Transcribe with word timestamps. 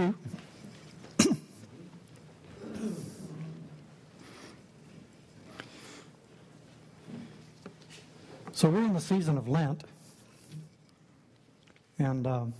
you. 0.00 0.14
so 8.52 8.68
we're 8.68 8.84
in 8.84 8.94
the 8.94 9.00
season 9.00 9.38
of 9.38 9.48
Lent. 9.48 9.84
And 11.98 12.26
um, 12.26 12.54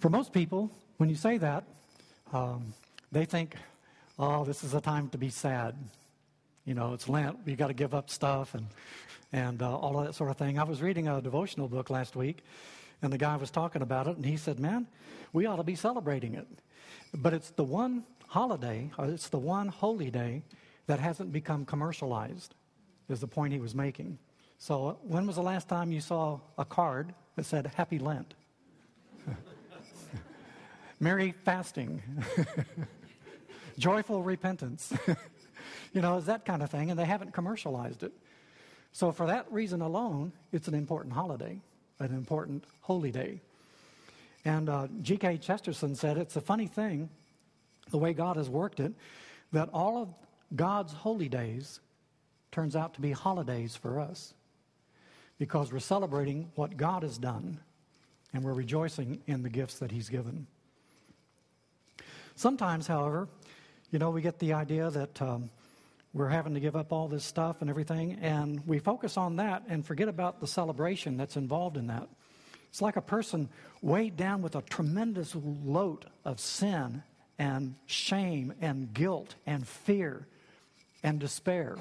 for 0.00 0.10
most 0.10 0.32
people, 0.32 0.70
when 0.98 1.08
you 1.08 1.16
say 1.16 1.38
that, 1.38 1.64
um, 2.32 2.74
they 3.10 3.24
think, 3.24 3.54
oh, 4.18 4.44
this 4.44 4.62
is 4.64 4.74
a 4.74 4.80
time 4.80 5.08
to 5.10 5.18
be 5.18 5.30
sad. 5.30 5.74
You 6.66 6.74
know, 6.74 6.92
it's 6.92 7.08
Lent. 7.08 7.38
You 7.46 7.56
got 7.56 7.68
to 7.68 7.74
give 7.74 7.94
up 7.94 8.10
stuff 8.10 8.54
and, 8.54 8.66
and 9.32 9.62
uh, 9.62 9.76
all 9.76 9.98
of 9.98 10.06
that 10.06 10.14
sort 10.14 10.30
of 10.30 10.36
thing. 10.36 10.58
I 10.58 10.64
was 10.64 10.82
reading 10.82 11.08
a 11.08 11.20
devotional 11.20 11.68
book 11.68 11.90
last 11.90 12.16
week, 12.16 12.44
and 13.02 13.12
the 13.12 13.18
guy 13.18 13.36
was 13.36 13.50
talking 13.50 13.82
about 13.82 14.06
it, 14.06 14.16
and 14.16 14.24
he 14.24 14.36
said, 14.36 14.58
man, 14.58 14.86
we 15.32 15.46
ought 15.46 15.56
to 15.56 15.64
be 15.64 15.74
celebrating 15.74 16.34
it. 16.34 16.46
But 17.14 17.34
it's 17.34 17.50
the 17.50 17.64
one 17.64 18.04
holiday, 18.28 18.90
it's 18.98 19.28
the 19.28 19.38
one 19.38 19.68
holy 19.68 20.10
day 20.10 20.42
that 20.86 21.00
hasn't 21.00 21.32
become 21.32 21.64
commercialized, 21.64 22.54
is 23.08 23.20
the 23.20 23.26
point 23.26 23.52
he 23.52 23.60
was 23.60 23.74
making. 23.74 24.18
So, 24.58 24.98
when 25.02 25.26
was 25.26 25.36
the 25.36 25.42
last 25.42 25.68
time 25.68 25.92
you 25.92 26.00
saw 26.00 26.40
a 26.56 26.64
card 26.64 27.14
that 27.36 27.44
said 27.44 27.70
Happy 27.74 27.98
Lent? 27.98 28.34
Merry 31.00 31.34
fasting, 31.44 32.02
joyful 33.78 34.22
repentance. 34.22 34.92
you 35.92 36.00
know, 36.00 36.16
it's 36.16 36.26
that 36.26 36.44
kind 36.44 36.62
of 36.62 36.70
thing, 36.70 36.90
and 36.90 36.98
they 36.98 37.04
haven't 37.04 37.32
commercialized 37.32 38.02
it. 38.02 38.12
So, 38.92 39.10
for 39.12 39.26
that 39.26 39.50
reason 39.52 39.80
alone, 39.80 40.32
it's 40.52 40.68
an 40.68 40.74
important 40.74 41.14
holiday, 41.14 41.60
an 41.98 42.12
important 42.12 42.64
holy 42.80 43.10
day. 43.10 43.40
And 44.44 44.68
uh, 44.68 44.88
G.K. 45.02 45.38
Chesterton 45.38 45.94
said 45.94 46.18
it's 46.18 46.36
a 46.36 46.40
funny 46.40 46.66
thing, 46.66 47.08
the 47.90 47.98
way 47.98 48.12
God 48.12 48.36
has 48.36 48.48
worked 48.48 48.80
it, 48.80 48.92
that 49.52 49.70
all 49.72 50.02
of 50.02 50.08
God's 50.54 50.92
holy 50.92 51.28
days 51.28 51.80
turns 52.52 52.76
out 52.76 52.94
to 52.94 53.00
be 53.00 53.12
holidays 53.12 53.74
for 53.74 53.98
us 53.98 54.34
because 55.38 55.72
we're 55.72 55.80
celebrating 55.80 56.50
what 56.54 56.76
God 56.76 57.02
has 57.02 57.18
done 57.18 57.58
and 58.32 58.44
we're 58.44 58.52
rejoicing 58.52 59.20
in 59.26 59.42
the 59.42 59.48
gifts 59.48 59.78
that 59.78 59.90
He's 59.90 60.08
given. 60.08 60.46
Sometimes, 62.36 62.86
however, 62.86 63.28
you 63.90 63.98
know, 63.98 64.10
we 64.10 64.20
get 64.20 64.38
the 64.38 64.52
idea 64.52 64.90
that 64.90 65.22
um, 65.22 65.50
we're 66.14 66.28
having 66.28 66.54
to 66.54 66.60
give 66.60 66.76
up 66.76 66.92
all 66.92 67.08
this 67.08 67.24
stuff 67.24 67.60
and 67.60 67.68
everything, 67.68 68.18
and 68.22 68.64
we 68.66 68.78
focus 68.78 69.16
on 69.16 69.36
that 69.36 69.64
and 69.68 69.84
forget 69.84 70.08
about 70.08 70.40
the 70.40 70.46
celebration 70.46 71.16
that's 71.16 71.36
involved 71.36 71.76
in 71.76 71.88
that. 71.88 72.08
It's 72.68 72.80
like 72.80 72.96
a 72.96 73.02
person 73.02 73.50
weighed 73.82 74.16
down 74.16 74.40
with 74.40 74.54
a 74.54 74.62
tremendous 74.62 75.34
load 75.34 76.06
of 76.24 76.40
sin 76.40 77.02
and 77.38 77.74
shame 77.86 78.54
and 78.60 78.94
guilt 78.94 79.34
and 79.44 79.66
fear 79.66 80.26
and 81.02 81.18
despair. 81.18 81.76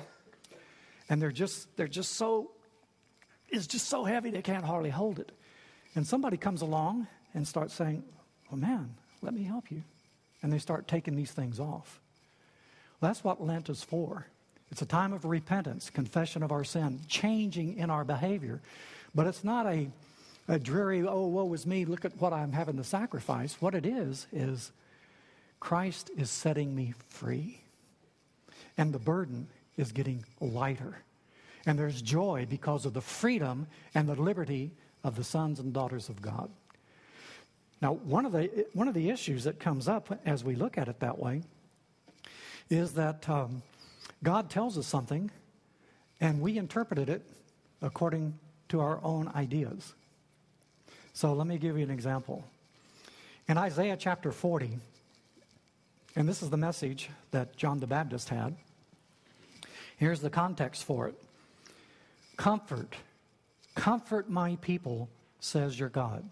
And 1.09 1.21
they're 1.21 1.31
just 1.31 1.75
they're 1.77 1.87
just 1.87 2.13
so 2.13 2.51
it's 3.49 3.67
just 3.67 3.87
so 3.87 4.03
heavy 4.03 4.31
they 4.31 4.41
can't 4.41 4.65
hardly 4.65 4.89
hold 4.89 5.19
it. 5.19 5.31
And 5.95 6.05
somebody 6.05 6.37
comes 6.37 6.61
along 6.61 7.07
and 7.35 7.47
starts 7.47 7.73
saying, 7.73 8.03
Well 8.49 8.59
man, 8.59 8.95
let 9.21 9.33
me 9.33 9.43
help 9.43 9.71
you 9.71 9.83
and 10.43 10.51
they 10.51 10.59
start 10.59 10.87
taking 10.87 11.15
these 11.15 11.31
things 11.31 11.59
off. 11.59 12.01
That's 13.03 13.21
what 13.21 13.45
Lent 13.45 13.69
is 13.69 13.83
for. 13.83 14.27
It's 14.71 14.81
a 14.81 14.85
time 14.85 15.11
of 15.11 15.25
repentance, 15.25 15.89
confession 15.89 16.41
of 16.41 16.53
our 16.53 16.63
sin, 16.63 17.01
changing 17.09 17.77
in 17.77 17.89
our 17.89 18.05
behavior. 18.05 18.61
But 19.13 19.27
it's 19.27 19.43
not 19.43 19.67
a, 19.67 19.89
a 20.47 20.57
dreary, 20.57 21.05
oh, 21.05 21.27
woe 21.27 21.53
is 21.53 21.67
me, 21.67 21.83
look 21.83 22.05
at 22.05 22.15
what 22.21 22.31
I'm 22.31 22.53
having 22.53 22.77
to 22.77 22.83
sacrifice. 22.83 23.57
What 23.59 23.75
it 23.75 23.85
is, 23.85 24.27
is 24.31 24.71
Christ 25.59 26.11
is 26.17 26.29
setting 26.29 26.73
me 26.73 26.93
free. 27.09 27.59
And 28.77 28.93
the 28.93 28.99
burden 28.99 29.47
is 29.75 29.91
getting 29.91 30.23
lighter. 30.39 30.97
And 31.65 31.77
there's 31.77 32.01
joy 32.01 32.47
because 32.49 32.85
of 32.85 32.93
the 32.93 33.01
freedom 33.01 33.67
and 33.93 34.07
the 34.07 34.15
liberty 34.15 34.71
of 35.03 35.17
the 35.17 35.25
sons 35.25 35.59
and 35.59 35.73
daughters 35.73 36.07
of 36.07 36.21
God. 36.21 36.49
Now, 37.81 37.95
one 37.95 38.25
of 38.25 38.31
the, 38.31 38.65
one 38.71 38.87
of 38.87 38.93
the 38.93 39.09
issues 39.09 39.43
that 39.43 39.59
comes 39.59 39.89
up 39.89 40.21
as 40.25 40.45
we 40.45 40.55
look 40.55 40.77
at 40.77 40.87
it 40.87 41.01
that 41.01 41.19
way 41.19 41.41
is 42.69 42.93
that 42.93 43.27
um, 43.29 43.61
God 44.23 44.49
tells 44.49 44.77
us 44.77 44.87
something 44.87 45.29
and 46.19 46.41
we 46.41 46.57
interpreted 46.57 47.09
it 47.09 47.21
according 47.81 48.37
to 48.69 48.79
our 48.79 48.99
own 49.03 49.29
ideas. 49.35 49.93
So 51.13 51.33
let 51.33 51.45
me 51.45 51.57
give 51.57 51.77
you 51.77 51.83
an 51.83 51.91
example. 51.91 52.43
In 53.47 53.57
Isaiah 53.57 53.97
chapter 53.97 54.31
40, 54.31 54.79
and 56.15 56.27
this 56.27 56.41
is 56.41 56.49
the 56.49 56.57
message 56.57 57.09
that 57.31 57.55
John 57.57 57.79
the 57.79 57.87
Baptist 57.87 58.29
had, 58.29 58.55
here's 59.97 60.21
the 60.21 60.29
context 60.29 60.83
for 60.85 61.07
it 61.07 61.15
Comfort, 62.37 62.95
comfort 63.75 64.29
my 64.29 64.55
people, 64.61 65.09
says 65.39 65.77
your 65.77 65.89
God. 65.89 66.23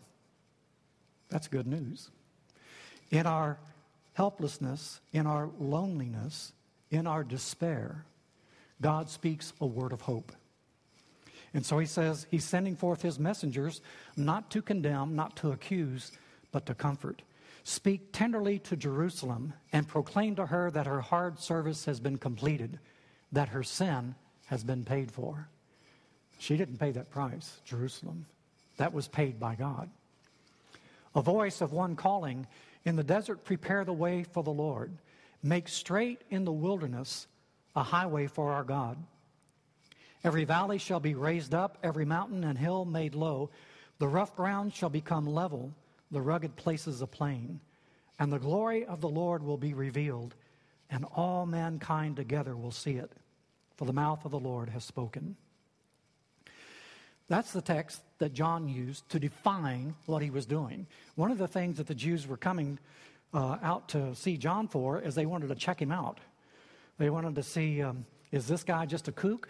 That's 1.29 1.47
good 1.47 1.67
news. 1.67 2.09
In 3.11 3.27
our 3.27 3.57
helplessness, 4.13 4.99
in 5.13 5.27
our 5.27 5.49
loneliness, 5.59 6.53
in 6.89 7.07
our 7.07 7.23
despair, 7.23 8.05
God 8.81 9.09
speaks 9.09 9.53
a 9.61 9.65
word 9.65 9.93
of 9.93 10.01
hope. 10.01 10.31
And 11.53 11.65
so 11.65 11.79
he 11.79 11.85
says 11.85 12.27
he's 12.29 12.45
sending 12.45 12.75
forth 12.75 13.01
his 13.01 13.19
messengers 13.19 13.81
not 14.15 14.49
to 14.51 14.61
condemn, 14.61 15.15
not 15.15 15.35
to 15.37 15.51
accuse, 15.51 16.11
but 16.51 16.65
to 16.65 16.73
comfort. 16.73 17.21
Speak 17.63 18.11
tenderly 18.11 18.57
to 18.59 18.75
Jerusalem 18.75 19.53
and 19.71 19.87
proclaim 19.87 20.35
to 20.37 20.47
her 20.47 20.71
that 20.71 20.87
her 20.87 21.01
hard 21.01 21.39
service 21.39 21.85
has 21.85 21.99
been 21.99 22.17
completed, 22.17 22.79
that 23.31 23.49
her 23.49 23.63
sin 23.63 24.15
has 24.47 24.63
been 24.63 24.83
paid 24.83 25.11
for. 25.11 25.47
She 26.39 26.57
didn't 26.57 26.77
pay 26.77 26.91
that 26.91 27.11
price, 27.11 27.59
Jerusalem. 27.65 28.25
That 28.77 28.93
was 28.93 29.07
paid 29.07 29.39
by 29.39 29.55
God 29.55 29.89
a 31.15 31.21
voice 31.21 31.61
of 31.61 31.71
one 31.71 31.95
calling, 31.95 32.47
In 32.85 32.95
the 32.95 33.03
desert, 33.03 33.43
prepare 33.43 33.85
the 33.85 33.93
way 33.93 34.23
for 34.23 34.43
the 34.43 34.49
Lord. 34.49 34.91
Make 35.43 35.67
straight 35.67 36.21
in 36.29 36.45
the 36.45 36.51
wilderness 36.51 37.27
a 37.75 37.83
highway 37.83 38.27
for 38.27 38.51
our 38.51 38.63
God. 38.63 38.97
Every 40.23 40.43
valley 40.43 40.77
shall 40.77 40.99
be 40.99 41.15
raised 41.15 41.53
up, 41.53 41.77
every 41.83 42.05
mountain 42.05 42.43
and 42.43 42.57
hill 42.57 42.85
made 42.85 43.15
low. 43.15 43.49
The 43.97 44.07
rough 44.07 44.35
ground 44.35 44.73
shall 44.73 44.89
become 44.89 45.25
level, 45.25 45.73
the 46.11 46.21
rugged 46.21 46.55
places 46.55 47.01
a 47.01 47.07
plain. 47.07 47.59
And 48.19 48.31
the 48.31 48.39
glory 48.39 48.85
of 48.85 49.01
the 49.01 49.09
Lord 49.09 49.41
will 49.41 49.57
be 49.57 49.73
revealed, 49.73 50.35
and 50.89 51.05
all 51.15 51.45
mankind 51.45 52.17
together 52.17 52.55
will 52.55 52.71
see 52.71 52.93
it. 52.93 53.11
For 53.77 53.85
the 53.85 53.93
mouth 53.93 54.25
of 54.25 54.31
the 54.31 54.39
Lord 54.39 54.69
has 54.69 54.83
spoken. 54.83 55.35
That's 57.31 57.53
the 57.53 57.61
text 57.61 58.01
that 58.17 58.33
John 58.33 58.67
used 58.67 59.07
to 59.11 59.17
define 59.17 59.95
what 60.05 60.21
he 60.21 60.29
was 60.29 60.45
doing. 60.45 60.85
One 61.15 61.31
of 61.31 61.37
the 61.37 61.47
things 61.47 61.77
that 61.77 61.87
the 61.87 61.95
Jews 61.95 62.27
were 62.27 62.35
coming 62.35 62.77
uh, 63.33 63.55
out 63.63 63.87
to 63.89 64.13
see 64.15 64.35
John 64.35 64.67
for 64.67 64.99
is 64.99 65.15
they 65.15 65.25
wanted 65.25 65.47
to 65.47 65.55
check 65.55 65.81
him 65.81 65.93
out. 65.93 66.17
They 66.97 67.09
wanted 67.09 67.35
to 67.35 67.43
see 67.43 67.81
um, 67.81 68.05
is 68.33 68.49
this 68.49 68.65
guy 68.65 68.85
just 68.85 69.07
a 69.07 69.13
kook 69.13 69.47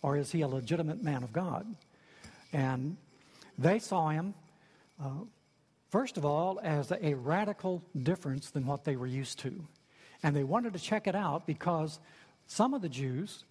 or 0.00 0.16
is 0.16 0.32
he 0.32 0.40
a 0.40 0.48
legitimate 0.48 1.02
man 1.02 1.22
of 1.22 1.30
God? 1.30 1.66
And 2.54 2.96
they 3.58 3.80
saw 3.80 4.08
him, 4.08 4.32
uh, 4.98 5.10
first 5.90 6.16
of 6.16 6.24
all, 6.24 6.58
as 6.62 6.90
a 6.90 7.12
radical 7.12 7.82
difference 8.02 8.48
than 8.48 8.64
what 8.64 8.84
they 8.84 8.96
were 8.96 9.06
used 9.06 9.38
to. 9.40 9.62
And 10.22 10.34
they 10.34 10.44
wanted 10.44 10.72
to 10.72 10.78
check 10.78 11.06
it 11.06 11.14
out 11.14 11.46
because 11.46 12.00
some 12.46 12.72
of 12.72 12.80
the 12.80 12.88
Jews 12.88 13.44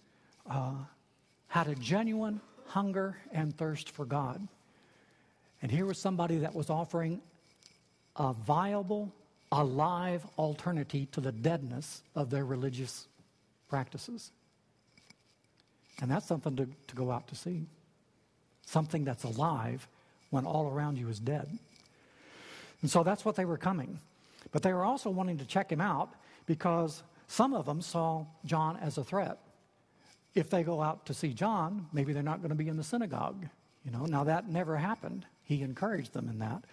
uh, 0.50 0.72
had 1.46 1.68
a 1.68 1.76
genuine 1.76 2.40
hunger 2.70 3.16
and 3.32 3.56
thirst 3.56 3.90
for 3.90 4.04
God. 4.04 4.46
And 5.60 5.70
here 5.70 5.84
was 5.84 5.98
somebody 5.98 6.38
that 6.38 6.54
was 6.54 6.70
offering 6.70 7.20
a 8.16 8.32
viable, 8.32 9.12
alive 9.50 10.24
alternative 10.38 11.10
to 11.12 11.20
the 11.20 11.32
deadness 11.32 12.02
of 12.14 12.30
their 12.30 12.44
religious 12.44 13.08
practices. 13.68 14.30
And 16.00 16.10
that's 16.10 16.26
something 16.26 16.56
to, 16.56 16.68
to 16.86 16.94
go 16.94 17.10
out 17.10 17.26
to 17.28 17.34
see. 17.34 17.66
Something 18.66 19.04
that's 19.04 19.24
alive 19.24 19.86
when 20.30 20.46
all 20.46 20.68
around 20.68 20.96
you 20.96 21.08
is 21.08 21.18
dead. 21.18 21.48
And 22.82 22.90
so 22.90 23.02
that's 23.02 23.24
what 23.24 23.34
they 23.34 23.44
were 23.44 23.58
coming. 23.58 23.98
But 24.52 24.62
they 24.62 24.72
were 24.72 24.84
also 24.84 25.10
wanting 25.10 25.38
to 25.38 25.44
check 25.44 25.70
him 25.70 25.80
out 25.80 26.10
because 26.46 27.02
some 27.26 27.52
of 27.52 27.66
them 27.66 27.82
saw 27.82 28.26
John 28.44 28.78
as 28.80 28.96
a 28.96 29.04
threat 29.04 29.38
if 30.34 30.50
they 30.50 30.62
go 30.62 30.80
out 30.82 31.06
to 31.06 31.14
see 31.14 31.32
John, 31.32 31.86
maybe 31.92 32.12
they're 32.12 32.22
not 32.22 32.38
going 32.38 32.50
to 32.50 32.56
be 32.56 32.68
in 32.68 32.76
the 32.76 32.84
synagogue. 32.84 33.46
You 33.84 33.90
know, 33.90 34.06
now 34.06 34.24
that 34.24 34.48
never 34.48 34.76
happened. 34.76 35.26
He 35.44 35.62
encouraged 35.62 36.12
them 36.12 36.28
in 36.28 36.38
that. 36.38 36.64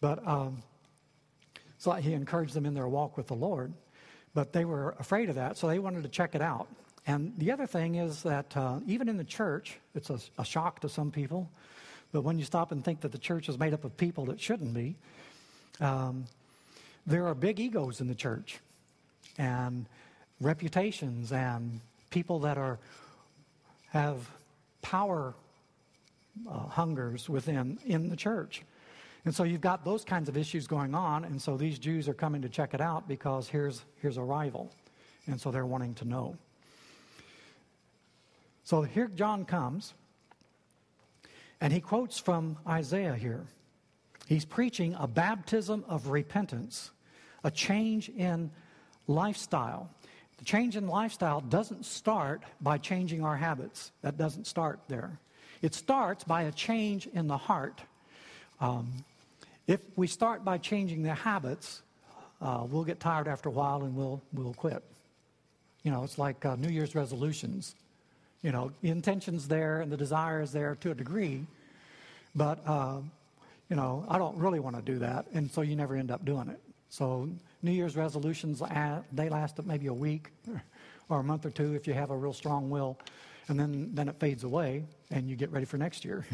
But 0.00 0.26
um, 0.26 0.62
so 1.78 1.92
he 1.92 2.12
encouraged 2.12 2.54
them 2.54 2.66
in 2.66 2.74
their 2.74 2.88
walk 2.88 3.16
with 3.16 3.26
the 3.26 3.34
Lord. 3.34 3.72
But 4.34 4.52
they 4.52 4.64
were 4.64 4.94
afraid 4.98 5.28
of 5.28 5.34
that, 5.36 5.56
so 5.56 5.66
they 5.66 5.78
wanted 5.78 6.02
to 6.02 6.08
check 6.08 6.34
it 6.34 6.42
out. 6.42 6.68
And 7.06 7.32
the 7.38 7.50
other 7.52 7.66
thing 7.66 7.96
is 7.96 8.22
that 8.22 8.56
uh, 8.56 8.80
even 8.86 9.08
in 9.08 9.16
the 9.16 9.24
church, 9.24 9.78
it's 9.94 10.10
a, 10.10 10.18
a 10.38 10.44
shock 10.44 10.80
to 10.80 10.88
some 10.88 11.10
people. 11.10 11.50
But 12.12 12.22
when 12.22 12.38
you 12.38 12.44
stop 12.44 12.72
and 12.72 12.84
think 12.84 13.00
that 13.00 13.12
the 13.12 13.18
church 13.18 13.48
is 13.48 13.58
made 13.58 13.72
up 13.72 13.84
of 13.84 13.96
people 13.96 14.26
that 14.26 14.40
shouldn't 14.40 14.74
be, 14.74 14.96
Um, 15.80 16.26
there 17.06 17.26
are 17.26 17.34
big 17.34 17.58
egos 17.58 18.00
in 18.00 18.06
the 18.06 18.14
church, 18.14 18.60
and 19.38 19.86
reputations, 20.40 21.32
and 21.32 21.80
people 22.10 22.40
that 22.40 22.58
are 22.58 22.78
have 23.88 24.30
power 24.82 25.34
uh, 26.48 26.58
hungers 26.66 27.28
within 27.28 27.78
in 27.84 28.08
the 28.08 28.16
church. 28.16 28.62
And 29.24 29.34
so 29.34 29.44
you've 29.44 29.60
got 29.60 29.84
those 29.84 30.04
kinds 30.04 30.28
of 30.28 30.36
issues 30.36 30.66
going 30.66 30.94
on, 30.94 31.24
and 31.24 31.40
so 31.40 31.56
these 31.56 31.78
Jews 31.78 32.08
are 32.08 32.14
coming 32.14 32.42
to 32.42 32.48
check 32.48 32.72
it 32.72 32.80
out 32.80 33.06
because 33.06 33.48
here's 33.48 33.82
here's 34.00 34.16
a 34.16 34.22
rival, 34.22 34.72
and 35.26 35.40
so 35.40 35.50
they're 35.50 35.66
wanting 35.66 35.94
to 35.94 36.04
know. 36.04 36.36
So 38.64 38.82
here 38.82 39.08
John 39.08 39.44
comes, 39.44 39.94
and 41.60 41.72
he 41.72 41.80
quotes 41.80 42.18
from 42.18 42.56
Isaiah 42.66 43.16
here. 43.16 43.44
He's 44.26 44.44
preaching 44.44 44.94
a 44.98 45.08
baptism 45.08 45.84
of 45.88 46.08
repentance, 46.08 46.92
a 47.42 47.50
change 47.50 48.08
in 48.08 48.50
lifestyle. 49.08 49.90
The 50.40 50.46
change 50.46 50.74
in 50.76 50.88
lifestyle 50.88 51.42
doesn't 51.42 51.84
start 51.84 52.42
by 52.62 52.78
changing 52.78 53.22
our 53.22 53.36
habits. 53.36 53.92
That 54.00 54.16
doesn't 54.16 54.46
start 54.46 54.80
there. 54.88 55.18
It 55.60 55.74
starts 55.74 56.24
by 56.24 56.42
a 56.44 56.52
change 56.52 57.06
in 57.06 57.28
the 57.28 57.36
heart. 57.36 57.78
Um, 58.58 59.04
if 59.66 59.80
we 59.96 60.06
start 60.06 60.42
by 60.42 60.56
changing 60.56 61.02
the 61.02 61.14
habits, 61.14 61.82
uh, 62.40 62.66
we'll 62.68 62.84
get 62.84 63.00
tired 63.00 63.28
after 63.28 63.50
a 63.50 63.52
while 63.52 63.84
and 63.84 63.94
we'll, 63.94 64.22
we'll 64.32 64.54
quit. 64.54 64.82
You 65.82 65.90
know, 65.90 66.04
it's 66.04 66.16
like 66.16 66.42
uh, 66.46 66.56
New 66.56 66.70
Year's 66.70 66.94
resolutions. 66.94 67.74
You 68.42 68.52
know, 68.52 68.72
the 68.80 68.88
intention's 68.88 69.46
there 69.46 69.82
and 69.82 69.92
the 69.92 69.96
desire 69.98 70.40
is 70.40 70.52
there 70.52 70.74
to 70.76 70.92
a 70.92 70.94
degree, 70.94 71.44
but, 72.34 72.60
uh, 72.66 73.00
you 73.68 73.76
know, 73.76 74.06
I 74.08 74.16
don't 74.16 74.38
really 74.38 74.58
want 74.58 74.76
to 74.76 74.82
do 74.82 75.00
that, 75.00 75.26
and 75.34 75.50
so 75.50 75.60
you 75.60 75.76
never 75.76 75.96
end 75.96 76.10
up 76.10 76.24
doing 76.24 76.48
it. 76.48 76.60
So 76.90 77.28
New 77.62 77.70
Year's 77.70 77.96
resolutions, 77.96 78.62
they 79.12 79.28
last 79.28 79.64
maybe 79.64 79.86
a 79.86 79.94
week 79.94 80.30
or 81.08 81.20
a 81.20 81.22
month 81.22 81.46
or 81.46 81.50
two 81.50 81.74
if 81.74 81.86
you 81.86 81.94
have 81.94 82.10
a 82.10 82.16
real 82.16 82.32
strong 82.32 82.68
will, 82.68 82.98
and 83.48 83.58
then, 83.58 83.90
then 83.94 84.08
it 84.08 84.18
fades 84.18 84.42
away 84.42 84.84
and 85.10 85.28
you 85.28 85.36
get 85.36 85.50
ready 85.50 85.64
for 85.64 85.78
next 85.78 86.04
year. 86.04 86.26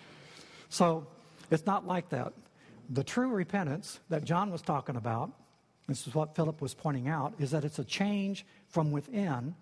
so 0.70 1.06
it's 1.50 1.66
not 1.66 1.86
like 1.86 2.08
that. 2.08 2.32
The 2.88 3.04
true 3.04 3.28
repentance 3.28 4.00
that 4.08 4.24
John 4.24 4.50
was 4.50 4.62
talking 4.62 4.96
about, 4.96 5.30
this 5.86 6.06
is 6.06 6.14
what 6.14 6.34
Philip 6.34 6.62
was 6.62 6.72
pointing 6.72 7.08
out, 7.08 7.34
is 7.38 7.50
that 7.50 7.64
it's 7.64 7.78
a 7.78 7.84
change 7.84 8.46
from 8.68 8.90
within. 8.90 9.54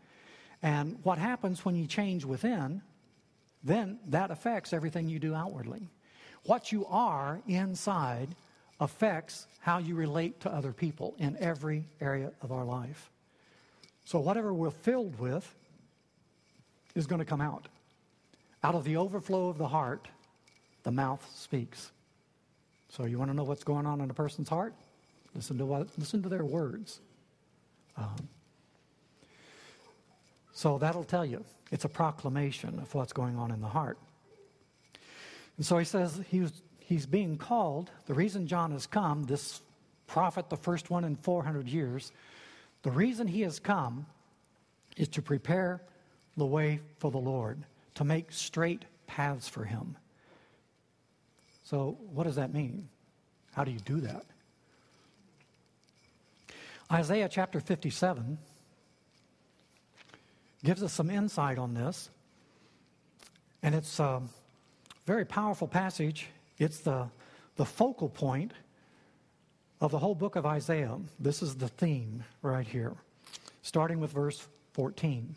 And 0.62 0.98
what 1.02 1.18
happens 1.18 1.64
when 1.64 1.74
you 1.74 1.86
change 1.86 2.24
within, 2.24 2.80
then 3.64 3.98
that 4.06 4.30
affects 4.30 4.72
everything 4.72 5.08
you 5.08 5.18
do 5.18 5.34
outwardly. 5.34 5.88
What 6.44 6.70
you 6.70 6.86
are 6.86 7.40
inside 7.48 8.28
affects 8.80 9.46
how 9.60 9.78
you 9.78 9.94
relate 9.94 10.40
to 10.40 10.52
other 10.52 10.72
people 10.72 11.14
in 11.18 11.36
every 11.40 11.84
area 12.00 12.32
of 12.42 12.52
our 12.52 12.64
life. 12.64 13.10
So, 14.04 14.18
whatever 14.20 14.54
we're 14.54 14.70
filled 14.70 15.18
with 15.18 15.54
is 16.94 17.06
going 17.06 17.18
to 17.18 17.24
come 17.24 17.40
out. 17.40 17.68
Out 18.62 18.74
of 18.74 18.84
the 18.84 18.96
overflow 18.96 19.48
of 19.48 19.58
the 19.58 19.68
heart, 19.68 20.08
the 20.82 20.90
mouth 20.90 21.26
speaks. 21.34 21.90
So, 22.88 23.04
you 23.04 23.18
want 23.18 23.30
to 23.30 23.36
know 23.36 23.44
what's 23.44 23.64
going 23.64 23.86
on 23.86 24.00
in 24.00 24.10
a 24.10 24.14
person's 24.14 24.48
heart? 24.48 24.74
Listen 25.34 25.58
to, 25.58 25.66
what, 25.66 25.88
listen 25.98 26.22
to 26.22 26.28
their 26.28 26.44
words. 26.44 27.00
Um, 27.96 28.28
so, 30.52 30.78
that'll 30.78 31.04
tell 31.04 31.26
you. 31.26 31.44
It's 31.70 31.84
a 31.84 31.88
proclamation 31.88 32.78
of 32.78 32.94
what's 32.94 33.12
going 33.12 33.36
on 33.36 33.50
in 33.50 33.60
the 33.60 33.68
heart. 33.68 33.98
And 35.58 35.66
so 35.66 35.76
he 35.76 35.84
says 35.84 36.20
he 36.30 36.40
was 36.40 36.52
he's 36.88 37.04
being 37.04 37.36
called, 37.36 37.90
the 38.06 38.14
reason 38.14 38.46
John 38.46 38.72
has 38.72 38.86
come, 38.86 39.24
this 39.24 39.60
prophet, 40.06 40.48
the 40.48 40.56
first 40.56 40.88
one 40.88 41.04
in 41.04 41.16
400 41.16 41.68
years, 41.68 42.12
the 42.82 42.90
reason 42.90 43.26
he 43.26 43.42
has 43.42 43.58
come 43.60 44.06
is 44.96 45.08
to 45.08 45.20
prepare 45.20 45.82
the 46.38 46.46
way 46.46 46.80
for 46.98 47.10
the 47.10 47.18
Lord, 47.18 47.62
to 47.96 48.04
make 48.04 48.32
straight 48.32 48.86
paths 49.06 49.46
for 49.46 49.64
him. 49.64 49.96
So, 51.62 51.98
what 52.14 52.24
does 52.24 52.36
that 52.36 52.54
mean? 52.54 52.88
How 53.52 53.64
do 53.64 53.70
you 53.70 53.80
do 53.80 54.00
that? 54.00 54.24
Isaiah 56.90 57.28
chapter 57.30 57.60
57 57.60 58.38
gives 60.64 60.82
us 60.82 60.94
some 60.94 61.10
insight 61.10 61.58
on 61.58 61.74
this, 61.74 62.08
and 63.62 63.74
it's 63.74 64.00
a 64.00 64.22
very 65.04 65.26
powerful 65.26 65.68
passage. 65.68 66.28
It's 66.58 66.80
the, 66.80 67.08
the 67.56 67.64
focal 67.64 68.08
point 68.08 68.52
of 69.80 69.90
the 69.90 69.98
whole 69.98 70.14
book 70.14 70.36
of 70.36 70.44
Isaiah. 70.44 70.98
This 71.18 71.42
is 71.42 71.56
the 71.56 71.68
theme 71.68 72.24
right 72.42 72.66
here, 72.66 72.94
starting 73.62 74.00
with 74.00 74.12
verse 74.12 74.46
14. 74.72 75.34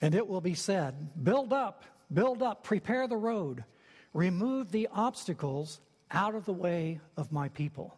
And 0.00 0.14
it 0.14 0.26
will 0.26 0.40
be 0.40 0.54
said, 0.54 0.94
Build 1.22 1.52
up, 1.52 1.84
build 2.12 2.42
up, 2.42 2.64
prepare 2.64 3.06
the 3.08 3.16
road, 3.16 3.64
remove 4.12 4.70
the 4.70 4.88
obstacles 4.92 5.80
out 6.10 6.34
of 6.34 6.44
the 6.44 6.52
way 6.52 7.00
of 7.16 7.32
my 7.32 7.48
people. 7.48 7.96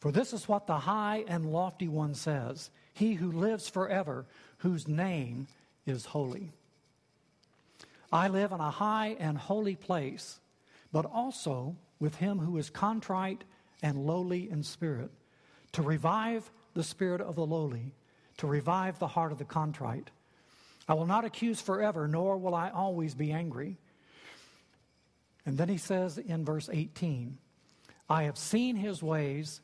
For 0.00 0.12
this 0.12 0.32
is 0.32 0.48
what 0.48 0.66
the 0.66 0.78
high 0.78 1.24
and 1.28 1.46
lofty 1.46 1.88
one 1.88 2.14
says 2.14 2.70
He 2.92 3.14
who 3.14 3.32
lives 3.32 3.68
forever, 3.68 4.26
whose 4.58 4.88
name 4.88 5.46
is 5.86 6.04
holy. 6.04 6.52
I 8.14 8.28
live 8.28 8.52
in 8.52 8.60
a 8.60 8.70
high 8.70 9.16
and 9.18 9.36
holy 9.36 9.74
place, 9.74 10.38
but 10.92 11.04
also 11.04 11.74
with 11.98 12.14
him 12.14 12.38
who 12.38 12.58
is 12.58 12.70
contrite 12.70 13.42
and 13.82 14.06
lowly 14.06 14.48
in 14.48 14.62
spirit, 14.62 15.10
to 15.72 15.82
revive 15.82 16.48
the 16.74 16.84
spirit 16.84 17.20
of 17.20 17.34
the 17.34 17.44
lowly, 17.44 17.92
to 18.36 18.46
revive 18.46 19.00
the 19.00 19.08
heart 19.08 19.32
of 19.32 19.38
the 19.38 19.44
contrite. 19.44 20.12
I 20.88 20.94
will 20.94 21.06
not 21.06 21.24
accuse 21.24 21.60
forever, 21.60 22.06
nor 22.06 22.38
will 22.38 22.54
I 22.54 22.70
always 22.70 23.16
be 23.16 23.32
angry. 23.32 23.78
And 25.44 25.58
then 25.58 25.68
he 25.68 25.76
says 25.76 26.16
in 26.16 26.44
verse 26.44 26.70
18, 26.72 27.36
I 28.08 28.22
have 28.22 28.38
seen 28.38 28.76
his 28.76 29.02
ways, 29.02 29.60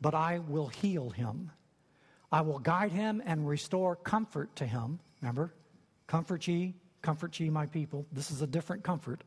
but 0.00 0.14
I 0.14 0.38
will 0.38 0.68
heal 0.68 1.10
him. 1.10 1.50
I 2.32 2.40
will 2.40 2.58
guide 2.58 2.92
him 2.92 3.22
and 3.26 3.46
restore 3.46 3.96
comfort 3.96 4.56
to 4.56 4.66
him. 4.66 4.98
Remember? 5.20 5.52
Comfort 6.06 6.48
ye, 6.48 6.74
Comfort 7.06 7.38
ye, 7.38 7.50
my 7.50 7.66
people. 7.66 8.04
This 8.10 8.32
is 8.32 8.42
a 8.42 8.48
different 8.48 8.82
comfort. 8.82 9.22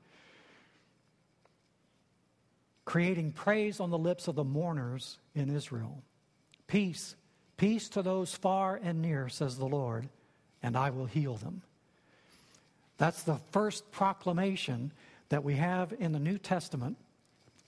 Creating 2.83 3.31
praise 3.31 3.79
on 3.79 3.89
the 3.89 3.97
lips 3.97 4.27
of 4.27 4.35
the 4.35 4.43
mourners 4.43 5.17
in 5.33 5.49
Israel. 5.49 6.03
Peace, 6.67 7.15
peace 7.55 7.87
to 7.87 8.01
those 8.01 8.35
far 8.35 8.81
and 8.83 9.01
near, 9.01 9.29
says 9.29 9.57
the 9.57 9.65
Lord, 9.65 10.09
and 10.61 10.75
I 10.75 10.89
will 10.89 11.05
heal 11.05 11.35
them. 11.35 11.61
That's 12.97 13.23
the 13.23 13.39
first 13.51 13.89
proclamation 13.93 14.91
that 15.29 15.45
we 15.45 15.55
have 15.55 15.93
in 15.99 16.11
the 16.11 16.19
New 16.19 16.37
Testament 16.37 16.97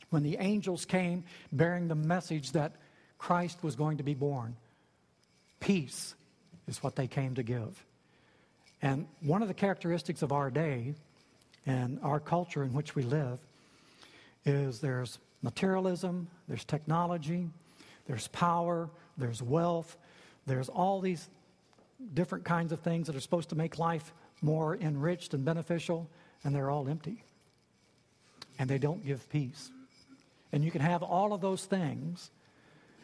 when 0.10 0.24
the 0.24 0.36
angels 0.42 0.84
came 0.84 1.24
bearing 1.54 1.88
the 1.88 1.96
message 1.96 2.52
that 2.52 2.74
Christ 3.18 3.64
was 3.64 3.78
going 3.78 3.96
to 3.96 4.04
be 4.04 4.14
born. 4.14 4.58
Peace 5.62 6.16
is 6.68 6.84
what 6.84 6.98
they 6.98 7.08
came 7.08 7.36
to 7.36 7.44
give. 7.44 7.86
And 8.82 9.08
one 9.22 9.42
of 9.42 9.48
the 9.48 9.54
characteristics 9.54 10.22
of 10.22 10.32
our 10.32 10.50
day 10.50 10.96
and 11.66 12.00
our 12.02 12.20
culture 12.20 12.64
in 12.64 12.74
which 12.74 12.96
we 12.96 13.04
live 13.04 13.40
is 14.46 14.80
there's 14.80 15.20
materialism, 15.42 16.28
there's 16.48 16.66
technology, 16.66 17.48
there's 18.08 18.28
power, 18.30 18.90
there's 19.18 19.42
wealth, 19.42 19.98
there's 20.48 20.70
all 20.70 21.00
these 21.00 21.30
different 22.14 22.44
kinds 22.44 22.72
of 22.72 22.80
things 22.80 23.08
that 23.08 23.16
are 23.16 23.20
supposed 23.20 23.50
to 23.50 23.56
make 23.56 23.78
life 23.78 24.14
more 24.42 24.76
enriched 24.76 25.34
and 25.36 25.46
beneficial, 25.46 26.10
and 26.44 26.56
they're 26.56 26.70
all 26.70 26.88
empty. 26.88 27.24
And 28.58 28.70
they 28.70 28.80
don't 28.80 29.06
give 29.06 29.30
peace. 29.30 29.70
And 30.52 30.64
you 30.64 30.72
can 30.72 30.82
have 30.82 31.04
all 31.04 31.34
of 31.34 31.42
those 31.42 31.66
things 31.66 32.32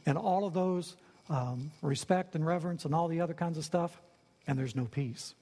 and 0.05 0.17
all 0.17 0.45
of 0.45 0.53
those 0.53 0.95
um, 1.29 1.71
respect 1.81 2.35
and 2.35 2.45
reverence 2.45 2.85
and 2.85 2.95
all 2.95 3.07
the 3.07 3.21
other 3.21 3.33
kinds 3.33 3.57
of 3.57 3.65
stuff, 3.65 4.01
and 4.47 4.57
there's 4.57 4.75
no 4.75 4.85
peace. 4.85 5.35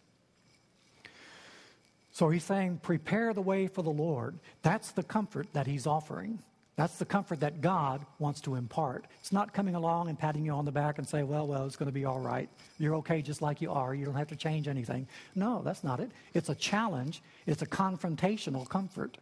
So 2.15 2.29
he's 2.29 2.45
saying, 2.45 2.79
prepare 2.81 3.33
the 3.33 3.41
way 3.41 3.67
for 3.67 3.81
the 3.81 3.89
Lord. 3.89 4.39
That's 4.61 4.91
the 4.91 5.03
comfort 5.03 5.47
that 5.51 5.67
he's 5.67 5.85
offering. 5.85 6.39
That's 6.77 6.97
the 6.97 7.03
comfort 7.03 7.41
that 7.41 7.59
God 7.59 8.05
wants 8.19 8.39
to 8.41 8.55
impart. 8.55 9.03
It's 9.19 9.33
not 9.33 9.51
coming 9.51 9.75
along 9.75 10.07
and 10.07 10.17
patting 10.17 10.45
you 10.45 10.53
on 10.53 10.63
the 10.63 10.71
back 10.71 10.97
and 10.97 11.05
say, 11.05 11.23
well, 11.23 11.45
well, 11.45 11.65
it's 11.65 11.75
going 11.75 11.89
to 11.89 11.93
be 11.93 12.05
all 12.05 12.21
right. 12.21 12.47
You're 12.79 12.95
okay 12.95 13.21
just 13.21 13.41
like 13.41 13.59
you 13.59 13.69
are. 13.69 13.93
You 13.93 14.05
don't 14.05 14.15
have 14.15 14.29
to 14.29 14.35
change 14.37 14.69
anything. 14.69 15.09
No, 15.35 15.61
that's 15.61 15.83
not 15.83 15.99
it. 15.99 16.09
It's 16.33 16.47
a 16.47 16.55
challenge, 16.55 17.21
it's 17.47 17.63
a 17.63 17.65
confrontational 17.65 18.65
comfort. 18.69 19.17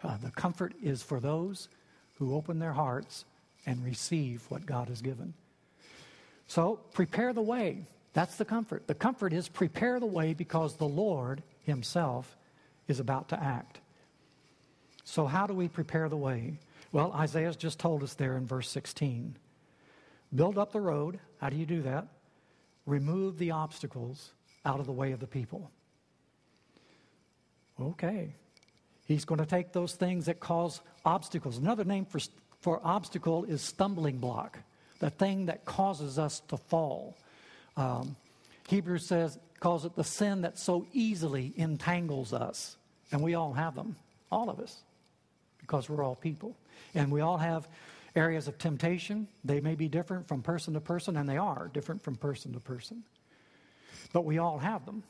Uh, 0.00 0.18
the 0.18 0.30
comfort 0.30 0.74
is 0.80 1.02
for 1.02 1.18
those 1.18 1.68
who 2.14 2.32
open 2.32 2.60
their 2.60 2.74
hearts 2.74 3.24
and 3.66 3.84
receive 3.84 4.44
what 4.50 4.64
God 4.64 4.86
has 4.86 5.02
given. 5.02 5.34
So 6.46 6.78
prepare 6.92 7.32
the 7.32 7.42
way. 7.42 7.86
That's 8.12 8.36
the 8.36 8.44
comfort. 8.44 8.86
The 8.86 8.94
comfort 8.94 9.32
is 9.32 9.48
prepare 9.48 9.98
the 9.98 10.06
way 10.06 10.32
because 10.32 10.76
the 10.76 10.88
Lord 10.88 11.42
himself 11.68 12.36
is 12.88 12.98
about 12.98 13.28
to 13.28 13.42
act. 13.42 13.80
So, 15.04 15.26
how 15.26 15.46
do 15.46 15.54
we 15.54 15.68
prepare 15.68 16.08
the 16.08 16.16
way? 16.16 16.58
Well, 16.92 17.12
Isaiah's 17.12 17.56
just 17.56 17.78
told 17.78 18.02
us 18.02 18.14
there 18.14 18.36
in 18.36 18.46
verse 18.46 18.68
16. 18.70 19.36
Build 20.34 20.58
up 20.58 20.72
the 20.72 20.80
road. 20.80 21.20
How 21.40 21.48
do 21.48 21.56
you 21.56 21.66
do 21.66 21.82
that? 21.82 22.08
Remove 22.86 23.38
the 23.38 23.52
obstacles 23.52 24.32
out 24.64 24.80
of 24.80 24.86
the 24.86 24.92
way 24.92 25.12
of 25.12 25.20
the 25.20 25.26
people. 25.26 25.70
Okay. 27.80 28.34
He's 29.06 29.24
going 29.24 29.38
to 29.38 29.46
take 29.46 29.72
those 29.72 29.94
things 29.94 30.26
that 30.26 30.40
cause 30.40 30.80
obstacles. 31.04 31.56
Another 31.56 31.84
name 31.84 32.04
for, 32.04 32.20
for 32.60 32.80
obstacle 32.84 33.44
is 33.44 33.62
stumbling 33.62 34.18
block, 34.18 34.58
the 34.98 35.10
thing 35.10 35.46
that 35.46 35.64
causes 35.64 36.18
us 36.18 36.40
to 36.48 36.56
fall. 36.56 37.16
Um, 37.76 38.16
Hebrews 38.68 39.06
says, 39.06 39.38
calls 39.60 39.84
it 39.84 39.94
the 39.96 40.04
sin 40.04 40.42
that 40.42 40.58
so 40.58 40.86
easily 40.92 41.52
entangles 41.56 42.32
us. 42.32 42.76
And 43.10 43.22
we 43.22 43.34
all 43.34 43.52
have 43.52 43.74
them, 43.74 43.96
all 44.30 44.50
of 44.50 44.60
us, 44.60 44.82
because 45.60 45.88
we're 45.88 46.04
all 46.04 46.14
people. 46.14 46.56
And 46.94 47.10
we 47.10 47.20
all 47.20 47.38
have 47.38 47.68
areas 48.14 48.48
of 48.48 48.58
temptation. 48.58 49.28
They 49.44 49.60
may 49.60 49.74
be 49.74 49.88
different 49.88 50.28
from 50.28 50.42
person 50.42 50.74
to 50.74 50.80
person, 50.80 51.16
and 51.16 51.28
they 51.28 51.36
are 51.36 51.70
different 51.72 52.02
from 52.02 52.16
person 52.16 52.52
to 52.52 52.60
person. 52.60 53.02
But 54.12 54.24
we 54.24 54.38
all 54.38 54.58
have 54.58 54.84
them. 54.86 55.02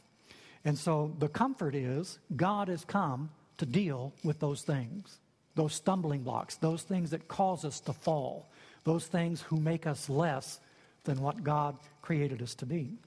And 0.64 0.76
so 0.76 1.14
the 1.18 1.28
comfort 1.28 1.74
is 1.74 2.18
God 2.34 2.68
has 2.68 2.84
come 2.84 3.30
to 3.58 3.66
deal 3.66 4.12
with 4.24 4.38
those 4.40 4.62
things, 4.62 5.18
those 5.54 5.74
stumbling 5.74 6.22
blocks, 6.22 6.56
those 6.56 6.82
things 6.82 7.10
that 7.10 7.28
cause 7.28 7.64
us 7.64 7.80
to 7.80 7.92
fall, 7.92 8.48
those 8.84 9.06
things 9.06 9.42
who 9.42 9.56
make 9.56 9.86
us 9.86 10.08
less 10.08 10.60
than 11.04 11.20
what 11.20 11.42
God 11.42 11.76
created 12.02 12.42
us 12.42 12.54
to 12.56 12.66
be. 12.66 12.98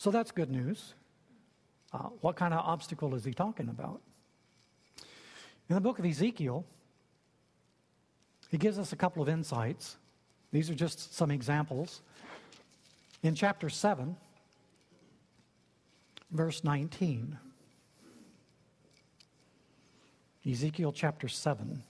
So 0.00 0.10
that's 0.10 0.30
good 0.30 0.50
news. 0.50 0.94
Uh, 1.92 2.08
what 2.22 2.34
kind 2.34 2.54
of 2.54 2.60
obstacle 2.60 3.14
is 3.14 3.22
he 3.22 3.34
talking 3.34 3.68
about? 3.68 4.00
In 5.68 5.74
the 5.74 5.80
book 5.82 5.98
of 5.98 6.06
Ezekiel, 6.06 6.64
he 8.50 8.56
gives 8.56 8.78
us 8.78 8.94
a 8.94 8.96
couple 8.96 9.22
of 9.22 9.28
insights. 9.28 9.98
These 10.52 10.70
are 10.70 10.74
just 10.74 11.14
some 11.14 11.30
examples. 11.30 12.00
In 13.22 13.34
chapter 13.34 13.68
7, 13.68 14.16
verse 16.30 16.64
19, 16.64 17.38
Ezekiel 20.50 20.92
chapter 20.92 21.28
7. 21.28 21.82